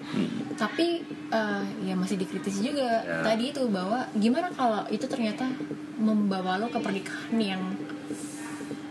[0.54, 3.08] tapi eh, ya masih dikritisi juga Hmm.
[3.08, 3.20] Ya.
[3.26, 5.48] tadi itu bahwa gimana kalau itu ternyata
[5.96, 7.62] membawa lo ke pernikahan yang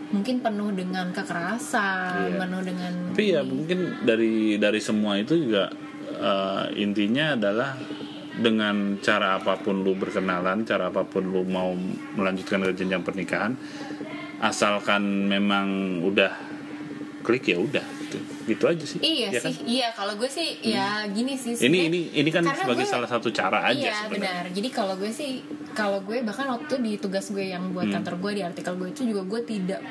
[0.07, 2.39] mungkin penuh dengan kekerasan Iya.
[2.39, 5.69] penuh dengan tapi ya mungkin dari dari semua itu juga
[6.07, 7.75] eh, intinya adalah
[8.37, 11.71] dengan cara apa pun lu berkenalan cara apa pun lu mau
[12.13, 13.55] melanjutkan ke jenjang pernikahan
[14.37, 15.67] asalkan memang
[16.01, 16.31] udah
[17.21, 19.65] klik ya udah gitu, gitu aja sih Iya Ya sih, kan?
[19.65, 21.57] iya kalau gue sih ya gini sih.
[21.57, 24.53] ini ini ini kan sebagai gue- salah satu cara aja Iya sebenarnya benar.
[24.53, 27.97] Jadi kalau gue sih, kalau gue bahkan waktu di tugas gue yang buat Hmm.
[27.97, 29.81] kantor gue di artikel gue itu juga gue tidak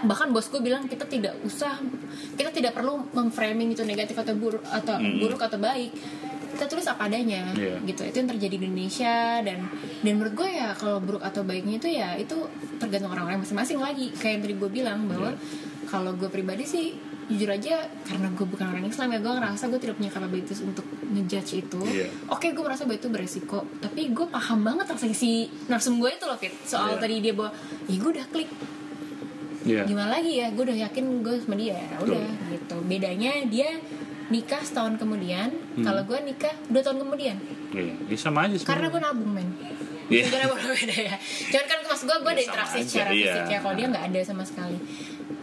[0.00, 1.74] bahkan bos gue bilang kita tidak usah
[2.32, 5.90] kita tidak perlu memframing itu negatif atau buruk atau buruk atau baik
[6.58, 7.54] kita tulis apa adanya.
[7.54, 7.78] Iya.
[7.84, 9.58] gitu itu yang terjadi di Indonesia dan
[10.02, 12.34] dan menurut gue ya kalau buruk atau baiknya itu ya itu
[12.76, 15.38] tergantung orang-orang masing-masing lagi kayak yang tadi gue bilang bahwa Iya.
[15.86, 16.86] kalau gue pribadi sih
[17.24, 20.82] jujur aja karena gue bukan orang Islam ya gue ngerasa gue tidak punya capabilities untuk
[21.06, 22.08] ngejudge itu Iya.
[22.26, 25.30] oke gue merasa bahwa itu beresiko tapi gue paham banget rasanya si
[25.66, 26.98] narsum gue itu loh Fit soal Iya.
[26.98, 27.54] tadi dia bawa
[27.84, 28.50] ya gue udah klik
[29.62, 29.84] Iya.
[29.84, 33.76] gimana lagi ya gue udah yakin gue sama dia ya udah gitu bedanya dia
[34.28, 35.84] nikah setahun kemudian Hmm.
[35.84, 37.36] kalau gue nikah dua tahun kemudian
[37.68, 38.88] Iya, ya sama aja karena sebenarnya.
[38.90, 39.48] gue nabung men
[40.08, 40.24] Iya.
[40.24, 43.24] Sebenarnya berbeda ya cuman kan maksud gue gue Ya, ada interaksi aja, secara iya.
[43.26, 44.78] fisik ya kalau dia nggak ada sama sekali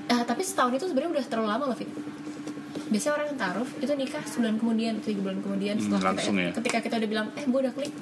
[0.05, 1.89] Ah, tapi setahun itu sebenarnya udah terlalu lama loh Fit
[2.85, 6.43] biasanya orang yang taruh itu nikah sebulan kemudian tiga bulan kemudian setelah Hmm, langsung kita,
[6.43, 6.51] ya.
[6.55, 7.93] ketika kita udah bilang eh gue udah klik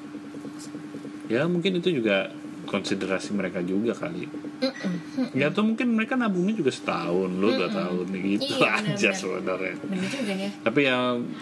[1.26, 2.30] Ya mungkin itu juga
[2.74, 4.26] konsiderasi mereka juga kali.
[5.32, 9.78] Ya atau mungkin mereka nabungnya juga setahun, lu dua tahun gitu Iya, aja sebenarnya.
[9.78, 10.98] ya Tapi ya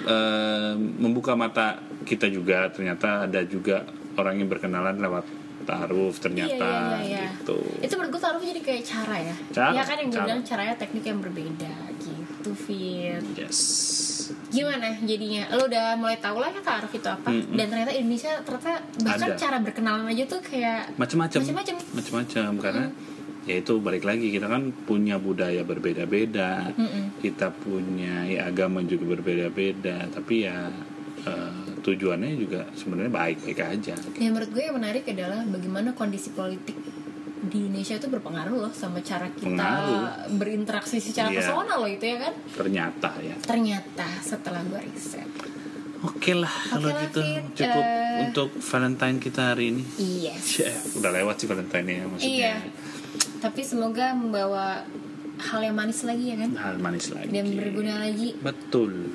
[0.05, 3.87] eh, membuka mata kita juga ternyata ada juga
[4.19, 5.23] orang yang berkenalan lewat
[5.61, 7.29] taruh ternyata iya, iya, iya.
[7.37, 7.61] gitu.
[7.85, 10.23] itu menurut gue taruh jadi kayak cara ya Cara, ya kan yang cara.
[10.25, 14.20] bilang caranya teknik yang berbeda gitu Fit Yes.
[14.51, 17.55] Gimana jadinya lo udah mulai tahu lah ya taruh itu apa Mm-mm.
[17.55, 18.73] dan ternyata Indonesia ternyata
[19.03, 19.39] bahkan Ada.
[19.39, 21.39] cara berkenalan aja tuh kayak Macam-macam.
[21.39, 21.75] Macam-macam.
[21.95, 22.85] Macam-macam karena
[23.41, 26.71] ya itu balik lagi kita kan punya budaya berbeda-beda.
[26.77, 27.17] Mm-mm.
[27.21, 30.69] Kita punya ya, agama juga berbeda-beda, tapi ya
[31.25, 33.95] eh, tujuannya juga sebenarnya baik-baik aja.
[33.97, 36.77] Ya menurut gue yang menarik adalah bagaimana kondisi politik
[37.41, 40.29] di Indonesia itu berpengaruh loh sama cara kita Pengaruh.
[40.31, 41.41] berinteraksi secara Iya.
[41.41, 42.33] personal loh itu ya kan.
[42.53, 43.35] Ternyata ya.
[43.39, 45.25] Ternyata setelah gue riset.
[46.01, 47.45] Oke lah kalau lah, gitu Fit.
[47.55, 48.21] cukup Eh.
[48.23, 49.83] untuk Valentine kita hari ini.
[49.97, 50.41] Yes.
[50.43, 52.29] Cie, udah lewat sih Valentine ya maksudnya.
[52.31, 52.53] Iya.
[53.37, 54.81] Tapi semoga membawa
[55.39, 56.51] hal yang manis lagi ya kan.
[56.53, 57.29] Hal manis lagi.
[57.29, 59.09] Dan berguna lagi Betul.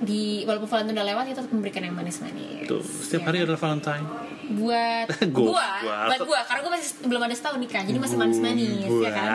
[0.00, 2.66] di walaupun Valentine udah lewat kita tetap memberikan yang manis-manis.
[2.66, 3.44] Tuh, setiap Ya hari kan?
[3.44, 4.06] adalah Valentine
[4.48, 8.88] buat gua, gua buat gua karena gua masih belum ada setahun nikah jadi masih manis-manis
[8.88, 9.30] ya kan?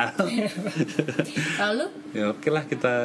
[1.70, 1.86] Lalu?
[2.14, 2.96] Ya oke lah kita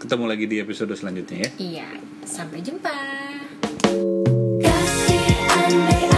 [0.00, 1.50] ketemu lagi di episode selanjutnya ya.
[1.58, 1.88] Iya
[2.24, 2.96] sampai jumpa.
[4.62, 6.09] Kasih